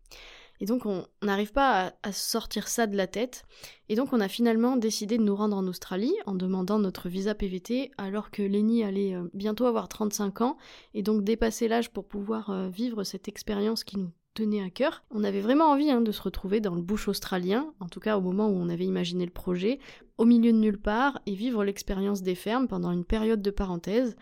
Et 0.59 0.65
donc 0.65 0.87
on 0.87 1.05
n'arrive 1.21 1.51
pas 1.51 1.93
à, 2.01 2.11
sortir 2.11 2.67
ça 2.67 2.87
de 2.87 2.97
la 2.97 3.05
tête. 3.05 3.45
Et 3.87 3.95
donc 3.95 4.13
on 4.13 4.19
a 4.19 4.27
finalement 4.27 4.75
décidé 4.75 5.19
de 5.19 5.23
nous 5.23 5.35
rendre 5.35 5.55
en 5.55 5.67
Australie 5.67 6.15
en 6.25 6.33
demandant 6.33 6.79
notre 6.79 7.07
visa 7.07 7.35
PVT 7.35 7.91
alors 7.99 8.31
que 8.31 8.41
Lenny 8.41 8.83
allait 8.83 9.13
euh, 9.13 9.29
bientôt 9.35 9.67
avoir 9.67 9.89
35 9.89 10.41
ans 10.41 10.57
et 10.95 11.03
donc 11.03 11.23
dépasser 11.23 11.67
l'âge 11.67 11.91
pour 11.91 12.07
pouvoir 12.07 12.49
euh, 12.49 12.67
vivre 12.67 13.03
cette 13.03 13.27
expérience 13.27 13.83
qui 13.83 13.99
nous 13.99 14.09
cœur. 14.73 15.03
On 15.11 15.23
avait 15.23 15.41
vraiment 15.41 15.71
envie 15.71 15.91
hein, 15.91 16.01
de 16.01 16.11
se 16.11 16.21
retrouver 16.21 16.59
dans 16.59 16.75
le 16.75 16.81
bush 16.81 17.07
australien, 17.07 17.73
en 17.79 17.87
tout 17.87 17.99
cas 17.99 18.17
au 18.17 18.21
moment 18.21 18.47
où 18.47 18.55
on 18.55 18.69
avait 18.69 18.85
imaginé 18.85 19.25
le 19.25 19.31
projet, 19.31 19.79
au 20.17 20.25
milieu 20.25 20.51
de 20.51 20.57
nulle 20.57 20.79
part, 20.79 21.19
et 21.25 21.33
vivre 21.33 21.63
l'expérience 21.63 22.21
des 22.21 22.35
fermes 22.35 22.67
pendant 22.67 22.91
une 22.91 23.05
période 23.05 23.41
de 23.41 23.51
parenthèse. 23.51 24.15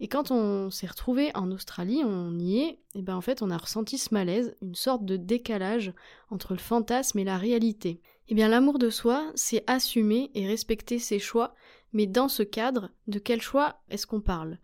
Et 0.00 0.08
quand 0.08 0.30
on 0.30 0.70
s'est 0.70 0.86
retrouvé 0.86 1.30
en 1.34 1.50
Australie, 1.52 2.02
on 2.04 2.38
y 2.38 2.58
est, 2.58 2.80
et 2.94 3.02
ben 3.02 3.14
en 3.14 3.20
fait 3.20 3.40
on 3.40 3.50
a 3.50 3.56
ressenti 3.56 3.98
ce 3.98 4.12
malaise, 4.12 4.56
une 4.60 4.74
sorte 4.74 5.04
de 5.04 5.16
décalage 5.16 5.92
entre 6.30 6.54
le 6.54 6.58
fantasme 6.58 7.18
et 7.20 7.24
la 7.24 7.38
réalité. 7.38 8.00
Et 8.28 8.34
bien 8.34 8.48
l'amour 8.48 8.78
de 8.78 8.90
soi, 8.90 9.30
c'est 9.34 9.62
assumer 9.66 10.30
et 10.34 10.46
respecter 10.46 10.98
ses 10.98 11.18
choix, 11.18 11.54
mais 11.92 12.06
dans 12.06 12.28
ce 12.28 12.42
cadre, 12.42 12.90
de 13.06 13.18
quel 13.18 13.40
choix 13.40 13.76
est-ce 13.90 14.06
qu'on 14.06 14.20
parle? 14.20 14.58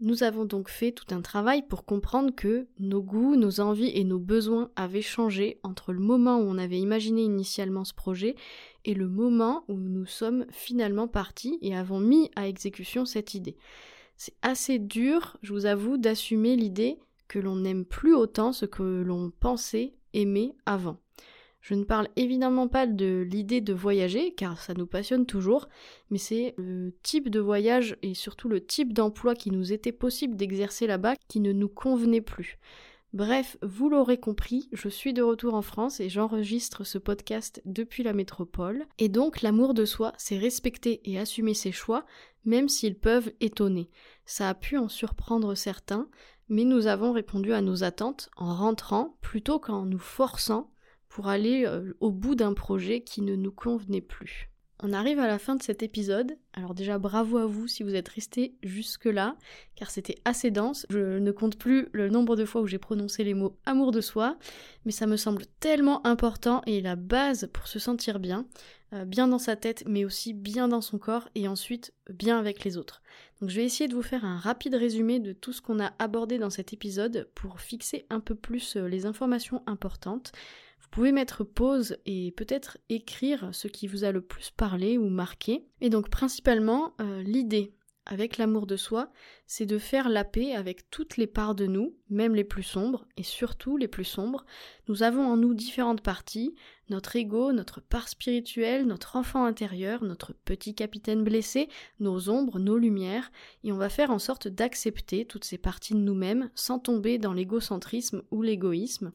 Nous 0.00 0.22
avons 0.22 0.44
donc 0.44 0.68
fait 0.68 0.92
tout 0.92 1.14
un 1.14 1.20
travail 1.20 1.62
pour 1.62 1.84
comprendre 1.84 2.34
que 2.34 2.66
nos 2.78 3.02
goûts, 3.02 3.36
nos 3.36 3.60
envies 3.60 3.92
et 3.94 4.04
nos 4.04 4.18
besoins 4.18 4.70
avaient 4.76 5.02
changé 5.02 5.60
entre 5.62 5.92
le 5.92 6.00
moment 6.00 6.38
où 6.38 6.42
on 6.42 6.58
avait 6.58 6.80
imaginé 6.80 7.22
initialement 7.22 7.84
ce 7.84 7.94
projet 7.94 8.34
et 8.84 8.94
le 8.94 9.08
moment 9.08 9.64
où 9.68 9.74
nous 9.74 10.06
sommes 10.06 10.46
finalement 10.50 11.08
partis 11.08 11.58
et 11.62 11.76
avons 11.76 12.00
mis 12.00 12.30
à 12.34 12.48
exécution 12.48 13.04
cette 13.04 13.34
idée. 13.34 13.56
C'est 14.16 14.34
assez 14.42 14.78
dur, 14.78 15.36
je 15.42 15.52
vous 15.52 15.66
avoue, 15.66 15.96
d'assumer 15.96 16.56
l'idée 16.56 16.98
que 17.28 17.38
l'on 17.38 17.56
n'aime 17.56 17.84
plus 17.84 18.14
autant 18.14 18.52
ce 18.52 18.66
que 18.66 19.02
l'on 19.02 19.30
pensait 19.30 19.94
aimer 20.12 20.54
avant. 20.66 20.98
Je 21.64 21.72
ne 21.72 21.84
parle 21.84 22.08
évidemment 22.16 22.68
pas 22.68 22.86
de 22.86 23.26
l'idée 23.26 23.62
de 23.62 23.72
voyager, 23.72 24.34
car 24.34 24.60
ça 24.60 24.74
nous 24.74 24.86
passionne 24.86 25.24
toujours, 25.24 25.66
mais 26.10 26.18
c'est 26.18 26.52
le 26.58 26.92
type 27.02 27.30
de 27.30 27.40
voyage 27.40 27.96
et 28.02 28.12
surtout 28.12 28.50
le 28.50 28.62
type 28.62 28.92
d'emploi 28.92 29.34
qui 29.34 29.50
nous 29.50 29.72
était 29.72 29.90
possible 29.90 30.36
d'exercer 30.36 30.86
là-bas 30.86 31.14
qui 31.26 31.40
ne 31.40 31.52
nous 31.52 31.70
convenait 31.70 32.20
plus. 32.20 32.58
Bref, 33.14 33.56
vous 33.62 33.88
l'aurez 33.88 34.18
compris, 34.18 34.68
je 34.72 34.90
suis 34.90 35.14
de 35.14 35.22
retour 35.22 35.54
en 35.54 35.62
France 35.62 36.00
et 36.00 36.10
j'enregistre 36.10 36.84
ce 36.84 36.98
podcast 36.98 37.62
depuis 37.64 38.02
la 38.02 38.12
métropole. 38.12 38.84
Et 38.98 39.08
donc 39.08 39.40
l'amour 39.40 39.72
de 39.72 39.86
soi, 39.86 40.12
c'est 40.18 40.36
respecter 40.36 41.00
et 41.10 41.18
assumer 41.18 41.54
ses 41.54 41.72
choix, 41.72 42.04
même 42.44 42.68
s'ils 42.68 42.98
peuvent 42.98 43.32
étonner. 43.40 43.88
Ça 44.26 44.50
a 44.50 44.54
pu 44.54 44.76
en 44.76 44.90
surprendre 44.90 45.54
certains, 45.54 46.10
mais 46.50 46.64
nous 46.64 46.88
avons 46.88 47.12
répondu 47.12 47.54
à 47.54 47.62
nos 47.62 47.84
attentes 47.84 48.28
en 48.36 48.54
rentrant 48.54 49.16
plutôt 49.22 49.58
qu'en 49.58 49.86
nous 49.86 49.98
forçant 49.98 50.73
pour 51.14 51.28
aller 51.28 51.64
euh, 51.64 51.92
au 52.00 52.10
bout 52.10 52.34
d'un 52.34 52.54
projet 52.54 53.02
qui 53.02 53.22
ne 53.22 53.36
nous 53.36 53.52
convenait 53.52 54.00
plus. 54.00 54.50
On 54.82 54.92
arrive 54.92 55.20
à 55.20 55.28
la 55.28 55.38
fin 55.38 55.54
de 55.54 55.62
cet 55.62 55.84
épisode. 55.84 56.36
Alors 56.54 56.74
déjà 56.74 56.98
bravo 56.98 57.38
à 57.38 57.46
vous 57.46 57.68
si 57.68 57.84
vous 57.84 57.94
êtes 57.94 58.08
resté 58.08 58.56
jusque-là, 58.64 59.36
car 59.76 59.92
c'était 59.92 60.16
assez 60.24 60.50
dense. 60.50 60.86
Je 60.90 61.20
ne 61.20 61.30
compte 61.30 61.56
plus 61.56 61.86
le 61.92 62.08
nombre 62.08 62.34
de 62.34 62.44
fois 62.44 62.62
où 62.62 62.66
j'ai 62.66 62.78
prononcé 62.78 63.22
les 63.22 63.32
mots 63.32 63.56
amour 63.64 63.92
de 63.92 64.00
soi, 64.00 64.36
mais 64.86 64.90
ça 64.90 65.06
me 65.06 65.16
semble 65.16 65.46
tellement 65.60 66.04
important 66.04 66.62
et 66.66 66.80
la 66.80 66.96
base 66.96 67.48
pour 67.52 67.68
se 67.68 67.78
sentir 67.78 68.18
bien, 68.18 68.48
euh, 68.92 69.04
bien 69.04 69.28
dans 69.28 69.38
sa 69.38 69.54
tête, 69.54 69.84
mais 69.86 70.04
aussi 70.04 70.32
bien 70.34 70.66
dans 70.66 70.80
son 70.80 70.98
corps 70.98 71.28
et 71.36 71.46
ensuite 71.46 71.94
bien 72.10 72.40
avec 72.40 72.64
les 72.64 72.76
autres. 72.76 73.02
Donc 73.40 73.50
je 73.50 73.56
vais 73.56 73.64
essayer 73.64 73.86
de 73.86 73.94
vous 73.94 74.02
faire 74.02 74.24
un 74.24 74.36
rapide 74.36 74.74
résumé 74.74 75.20
de 75.20 75.32
tout 75.32 75.52
ce 75.52 75.62
qu'on 75.62 75.78
a 75.78 75.92
abordé 76.00 76.38
dans 76.38 76.50
cet 76.50 76.72
épisode 76.72 77.30
pour 77.36 77.60
fixer 77.60 78.04
un 78.10 78.18
peu 78.18 78.34
plus 78.34 78.74
euh, 78.74 78.88
les 78.88 79.06
informations 79.06 79.62
importantes. 79.68 80.32
Pouvez 80.94 81.10
mettre 81.10 81.42
pause 81.42 81.96
et 82.06 82.30
peut-être 82.36 82.78
écrire 82.88 83.48
ce 83.50 83.66
qui 83.66 83.88
vous 83.88 84.04
a 84.04 84.12
le 84.12 84.20
plus 84.20 84.52
parlé 84.52 84.96
ou 84.96 85.08
marqué. 85.08 85.66
Et 85.80 85.90
donc 85.90 86.08
principalement, 86.08 86.94
euh, 87.00 87.20
l'idée 87.20 87.74
avec 88.06 88.38
l'amour 88.38 88.68
de 88.68 88.76
soi, 88.76 89.10
c'est 89.48 89.66
de 89.66 89.78
faire 89.78 90.08
la 90.08 90.22
paix 90.22 90.54
avec 90.54 90.88
toutes 90.90 91.16
les 91.16 91.26
parts 91.26 91.56
de 91.56 91.66
nous, 91.66 91.96
même 92.10 92.36
les 92.36 92.44
plus 92.44 92.62
sombres, 92.62 93.06
et 93.16 93.24
surtout 93.24 93.76
les 93.76 93.88
plus 93.88 94.04
sombres. 94.04 94.44
Nous 94.86 95.02
avons 95.02 95.26
en 95.26 95.36
nous 95.36 95.52
différentes 95.52 96.02
parties, 96.02 96.54
notre 96.90 97.16
ego, 97.16 97.50
notre 97.52 97.80
part 97.80 98.08
spirituelle, 98.08 98.86
notre 98.86 99.16
enfant 99.16 99.44
intérieur, 99.44 100.04
notre 100.04 100.32
petit 100.44 100.76
capitaine 100.76 101.24
blessé, 101.24 101.68
nos 101.98 102.28
ombres, 102.28 102.60
nos 102.60 102.78
lumières, 102.78 103.32
et 103.64 103.72
on 103.72 103.78
va 103.78 103.88
faire 103.88 104.12
en 104.12 104.20
sorte 104.20 104.46
d'accepter 104.46 105.24
toutes 105.24 105.44
ces 105.44 105.58
parties 105.58 105.94
de 105.94 105.98
nous-mêmes 105.98 106.50
sans 106.54 106.78
tomber 106.78 107.18
dans 107.18 107.32
l'égocentrisme 107.32 108.22
ou 108.30 108.42
l'égoïsme. 108.42 109.12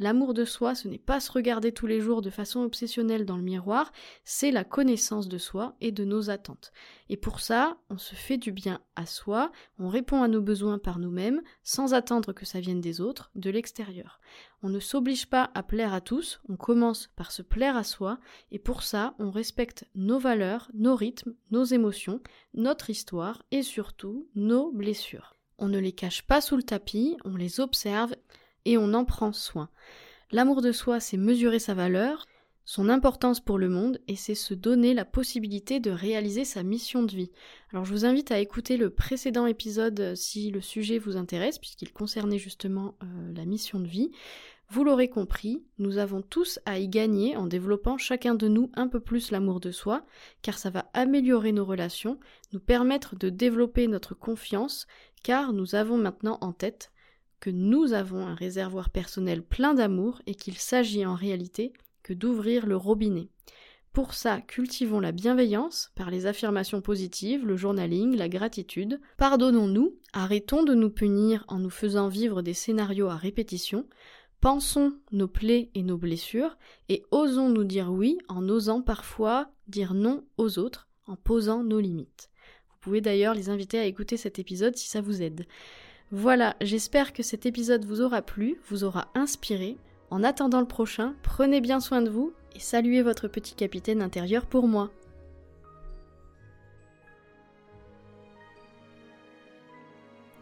L'amour 0.00 0.32
de 0.32 0.44
soi, 0.44 0.76
ce 0.76 0.86
n'est 0.86 0.96
pas 0.96 1.18
se 1.18 1.32
regarder 1.32 1.72
tous 1.72 1.88
les 1.88 2.00
jours 2.00 2.22
de 2.22 2.30
façon 2.30 2.60
obsessionnelle 2.60 3.24
dans 3.24 3.36
le 3.36 3.42
miroir, 3.42 3.90
c'est 4.22 4.52
la 4.52 4.62
connaissance 4.62 5.28
de 5.28 5.38
soi 5.38 5.74
et 5.80 5.90
de 5.90 6.04
nos 6.04 6.30
attentes. 6.30 6.72
Et 7.08 7.16
pour 7.16 7.40
ça, 7.40 7.78
on 7.90 7.98
se 7.98 8.14
fait 8.14 8.36
du 8.36 8.52
bien 8.52 8.80
à 8.94 9.06
soi, 9.06 9.50
on 9.80 9.88
répond 9.88 10.22
à 10.22 10.28
nos 10.28 10.40
besoins 10.40 10.78
par 10.78 11.00
nous-mêmes, 11.00 11.42
sans 11.64 11.94
attendre 11.94 12.32
que 12.32 12.46
ça 12.46 12.60
vienne 12.60 12.80
des 12.80 13.00
autres, 13.00 13.32
de 13.34 13.50
l'extérieur. 13.50 14.20
On 14.62 14.68
ne 14.68 14.78
s'oblige 14.78 15.26
pas 15.26 15.50
à 15.54 15.64
plaire 15.64 15.92
à 15.92 16.00
tous, 16.00 16.40
on 16.48 16.56
commence 16.56 17.08
par 17.16 17.32
se 17.32 17.42
plaire 17.42 17.76
à 17.76 17.82
soi, 17.82 18.20
et 18.52 18.60
pour 18.60 18.84
ça, 18.84 19.14
on 19.18 19.32
respecte 19.32 19.84
nos 19.96 20.20
valeurs, 20.20 20.70
nos 20.74 20.94
rythmes, 20.94 21.34
nos 21.50 21.64
émotions, 21.64 22.20
notre 22.54 22.88
histoire 22.88 23.42
et 23.50 23.64
surtout 23.64 24.28
nos 24.36 24.70
blessures. 24.70 25.34
On 25.58 25.66
ne 25.66 25.78
les 25.78 25.92
cache 25.92 26.22
pas 26.22 26.40
sous 26.40 26.56
le 26.56 26.62
tapis, 26.62 27.16
on 27.24 27.34
les 27.34 27.58
observe 27.58 28.14
et 28.64 28.78
on 28.78 28.94
en 28.94 29.04
prend 29.04 29.32
soin. 29.32 29.68
L'amour 30.30 30.60
de 30.60 30.72
soi, 30.72 31.00
c'est 31.00 31.16
mesurer 31.16 31.58
sa 31.58 31.74
valeur, 31.74 32.26
son 32.66 32.90
importance 32.90 33.40
pour 33.40 33.56
le 33.56 33.70
monde, 33.70 33.98
et 34.08 34.16
c'est 34.16 34.34
se 34.34 34.52
donner 34.52 34.92
la 34.92 35.06
possibilité 35.06 35.80
de 35.80 35.90
réaliser 35.90 36.44
sa 36.44 36.62
mission 36.62 37.02
de 37.02 37.12
vie. 37.12 37.30
Alors 37.72 37.86
je 37.86 37.92
vous 37.92 38.04
invite 38.04 38.30
à 38.30 38.40
écouter 38.40 38.76
le 38.76 38.90
précédent 38.90 39.46
épisode 39.46 39.98
euh, 40.00 40.14
si 40.14 40.50
le 40.50 40.60
sujet 40.60 40.98
vous 40.98 41.16
intéresse, 41.16 41.58
puisqu'il 41.58 41.94
concernait 41.94 42.36
justement 42.36 42.94
euh, 43.02 43.32
la 43.34 43.46
mission 43.46 43.80
de 43.80 43.86
vie. 43.86 44.10
Vous 44.68 44.84
l'aurez 44.84 45.08
compris, 45.08 45.62
nous 45.78 45.96
avons 45.96 46.20
tous 46.20 46.60
à 46.66 46.78
y 46.78 46.88
gagner 46.88 47.38
en 47.38 47.46
développant 47.46 47.96
chacun 47.96 48.34
de 48.34 48.48
nous 48.48 48.70
un 48.74 48.86
peu 48.86 49.00
plus 49.00 49.30
l'amour 49.30 49.60
de 49.60 49.70
soi, 49.70 50.04
car 50.42 50.58
ça 50.58 50.68
va 50.68 50.90
améliorer 50.92 51.52
nos 51.52 51.64
relations, 51.64 52.20
nous 52.52 52.60
permettre 52.60 53.16
de 53.16 53.30
développer 53.30 53.86
notre 53.86 54.12
confiance, 54.12 54.86
car 55.22 55.54
nous 55.54 55.74
avons 55.74 55.96
maintenant 55.96 56.36
en 56.42 56.52
tête 56.52 56.92
que 57.40 57.50
nous 57.50 57.92
avons 57.92 58.26
un 58.26 58.34
réservoir 58.34 58.90
personnel 58.90 59.42
plein 59.42 59.74
d'amour 59.74 60.20
et 60.26 60.34
qu'il 60.34 60.56
s'agit 60.56 61.06
en 61.06 61.14
réalité 61.14 61.72
que 62.02 62.12
d'ouvrir 62.12 62.66
le 62.66 62.76
robinet. 62.76 63.28
Pour 63.92 64.14
ça, 64.14 64.40
cultivons 64.40 65.00
la 65.00 65.12
bienveillance 65.12 65.90
par 65.94 66.10
les 66.10 66.26
affirmations 66.26 66.80
positives, 66.80 67.44
le 67.44 67.56
journaling, 67.56 68.14
la 68.16 68.28
gratitude. 68.28 69.00
Pardonnons-nous, 69.16 69.96
arrêtons 70.12 70.62
de 70.62 70.74
nous 70.74 70.90
punir 70.90 71.44
en 71.48 71.58
nous 71.58 71.70
faisant 71.70 72.08
vivre 72.08 72.42
des 72.42 72.54
scénarios 72.54 73.08
à 73.08 73.16
répétition, 73.16 73.88
pensons 74.40 74.92
nos 75.10 75.26
plaies 75.26 75.70
et 75.74 75.82
nos 75.82 75.98
blessures, 75.98 76.58
et 76.88 77.02
osons 77.10 77.48
nous 77.48 77.64
dire 77.64 77.90
oui 77.90 78.18
en 78.28 78.48
osant 78.48 78.82
parfois 78.82 79.50
dire 79.66 79.94
non 79.94 80.24
aux 80.36 80.58
autres, 80.58 80.88
en 81.06 81.16
posant 81.16 81.64
nos 81.64 81.80
limites. 81.80 82.30
Vous 82.70 82.76
pouvez 82.78 83.00
d'ailleurs 83.00 83.34
les 83.34 83.50
inviter 83.50 83.78
à 83.78 83.86
écouter 83.86 84.16
cet 84.16 84.38
épisode 84.38 84.76
si 84.76 84.88
ça 84.88 85.00
vous 85.00 85.22
aide. 85.22 85.46
Voilà, 86.10 86.56
j'espère 86.62 87.12
que 87.12 87.22
cet 87.22 87.44
épisode 87.44 87.84
vous 87.84 88.00
aura 88.00 88.22
plu, 88.22 88.58
vous 88.68 88.84
aura 88.84 89.08
inspiré. 89.14 89.76
En 90.10 90.24
attendant 90.24 90.60
le 90.60 90.66
prochain, 90.66 91.14
prenez 91.22 91.60
bien 91.60 91.80
soin 91.80 92.00
de 92.00 92.08
vous 92.08 92.32
et 92.56 92.60
saluez 92.60 93.02
votre 93.02 93.28
petit 93.28 93.54
capitaine 93.54 94.00
intérieur 94.00 94.46
pour 94.46 94.66
moi. 94.66 94.90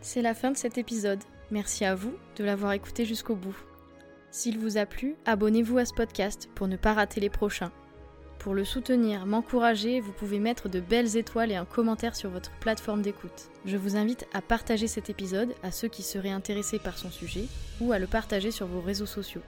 C'est 0.01 0.23
la 0.23 0.35
fin 0.35 0.53
de 0.53 0.57
cet 0.57 0.79
épisode. 0.79 1.19
Merci 1.51 1.85
à 1.85 1.97
vous 1.97 2.15
de 2.37 2.45
l'avoir 2.45 2.73
écouté 2.73 3.05
jusqu'au 3.05 3.35
bout. 3.35 3.57
S'il 4.31 4.59
vous 4.59 4.79
a 4.79 4.87
plu, 4.87 5.17
abonnez-vous 5.25 5.79
à 5.79 5.85
ce 5.85 5.95
podcast 5.95 6.49
pour 6.55 6.69
ne 6.69 6.77
pas 6.77 6.93
rater 6.93 7.21
les 7.21 7.31
prochains. 7.31 7.73
Pour 8.47 8.55
le 8.55 8.65
soutenir, 8.65 9.27
m'encourager, 9.27 9.99
vous 9.99 10.13
pouvez 10.13 10.39
mettre 10.39 10.69
de 10.69 10.79
belles 10.79 11.17
étoiles 11.17 11.51
et 11.51 11.57
un 11.57 11.65
commentaire 11.65 12.15
sur 12.15 12.31
votre 12.31 12.53
plateforme 12.61 13.03
d'écoute. 13.03 13.51
Je 13.65 13.77
vous 13.77 13.97
invite 13.97 14.25
à 14.33 14.41
partager 14.41 14.87
cet 14.87 15.11
épisode 15.11 15.53
à 15.65 15.73
ceux 15.73 15.89
qui 15.89 16.05
seraient 16.05 16.31
intéressés 16.31 16.79
par 16.79 16.97
son 16.97 17.11
sujet 17.11 17.47
ou 17.81 17.91
à 17.91 17.99
le 17.99 18.07
partager 18.07 18.53
sur 18.53 18.69
vos 18.69 18.81
réseaux 18.81 19.05
sociaux. 19.05 19.41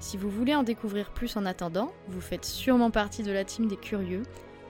Si 0.00 0.18
vous 0.18 0.28
voulez 0.28 0.54
en 0.54 0.64
découvrir 0.64 1.14
plus 1.14 1.34
en 1.38 1.46
attendant, 1.46 1.94
vous 2.08 2.20
faites 2.20 2.44
sûrement 2.44 2.90
partie 2.90 3.22
de 3.22 3.32
la 3.32 3.46
team 3.46 3.68
des 3.68 3.78
curieux, 3.78 4.24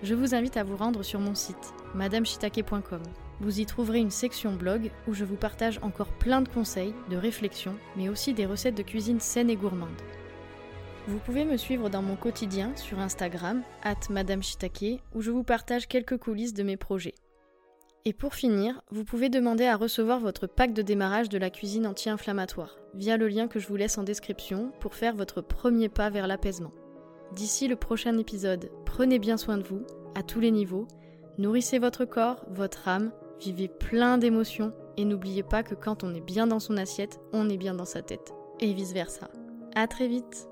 je 0.04 0.14
vous 0.14 0.36
invite 0.36 0.56
à 0.56 0.62
vous 0.62 0.76
rendre 0.76 1.02
sur 1.02 1.18
mon 1.18 1.34
site, 1.34 1.74
madameshitake.com. 1.96 3.02
Vous 3.40 3.58
y 3.58 3.66
trouverez 3.66 3.98
une 3.98 4.12
section 4.12 4.52
blog 4.52 4.92
où 5.08 5.12
je 5.12 5.24
vous 5.24 5.34
partage 5.34 5.80
encore 5.82 6.12
plein 6.20 6.40
de 6.40 6.48
conseils, 6.48 6.94
de 7.10 7.16
réflexions, 7.16 7.74
mais 7.96 8.08
aussi 8.10 8.32
des 8.32 8.46
recettes 8.46 8.76
de 8.76 8.84
cuisine 8.84 9.18
saines 9.18 9.50
et 9.50 9.56
gourmandes. 9.56 9.90
Vous 11.08 11.18
pouvez 11.18 11.44
me 11.44 11.56
suivre 11.56 11.88
dans 11.88 12.02
mon 12.02 12.16
quotidien 12.16 12.74
sur 12.74 12.98
Instagram, 12.98 13.62
at 13.84 14.10
Madame 14.10 14.42
Shitake, 14.42 15.00
où 15.14 15.20
je 15.20 15.30
vous 15.30 15.44
partage 15.44 15.86
quelques 15.86 16.18
coulisses 16.18 16.52
de 16.52 16.64
mes 16.64 16.76
projets. 16.76 17.14
Et 18.04 18.12
pour 18.12 18.34
finir, 18.34 18.82
vous 18.90 19.04
pouvez 19.04 19.28
demander 19.28 19.66
à 19.66 19.76
recevoir 19.76 20.18
votre 20.18 20.48
pack 20.48 20.72
de 20.72 20.82
démarrage 20.82 21.28
de 21.28 21.38
la 21.38 21.50
cuisine 21.50 21.86
anti-inflammatoire, 21.86 22.76
via 22.94 23.16
le 23.16 23.28
lien 23.28 23.46
que 23.46 23.60
je 23.60 23.68
vous 23.68 23.76
laisse 23.76 23.98
en 23.98 24.02
description 24.02 24.72
pour 24.80 24.96
faire 24.96 25.14
votre 25.14 25.42
premier 25.42 25.88
pas 25.88 26.10
vers 26.10 26.26
l'apaisement. 26.26 26.72
D'ici 27.36 27.68
le 27.68 27.76
prochain 27.76 28.18
épisode, 28.18 28.68
prenez 28.84 29.20
bien 29.20 29.36
soin 29.36 29.58
de 29.58 29.64
vous, 29.64 29.82
à 30.16 30.24
tous 30.24 30.40
les 30.40 30.50
niveaux, 30.50 30.88
nourrissez 31.38 31.78
votre 31.78 32.04
corps, 32.04 32.44
votre 32.50 32.88
âme, 32.88 33.12
vivez 33.40 33.68
plein 33.68 34.18
d'émotions, 34.18 34.72
et 34.96 35.04
n'oubliez 35.04 35.44
pas 35.44 35.62
que 35.62 35.76
quand 35.76 36.02
on 36.02 36.14
est 36.16 36.20
bien 36.20 36.48
dans 36.48 36.60
son 36.60 36.76
assiette, 36.76 37.20
on 37.32 37.48
est 37.48 37.58
bien 37.58 37.74
dans 37.74 37.84
sa 37.84 38.02
tête, 38.02 38.34
et 38.58 38.72
vice-versa. 38.72 39.30
À 39.76 39.86
très 39.86 40.08
vite 40.08 40.48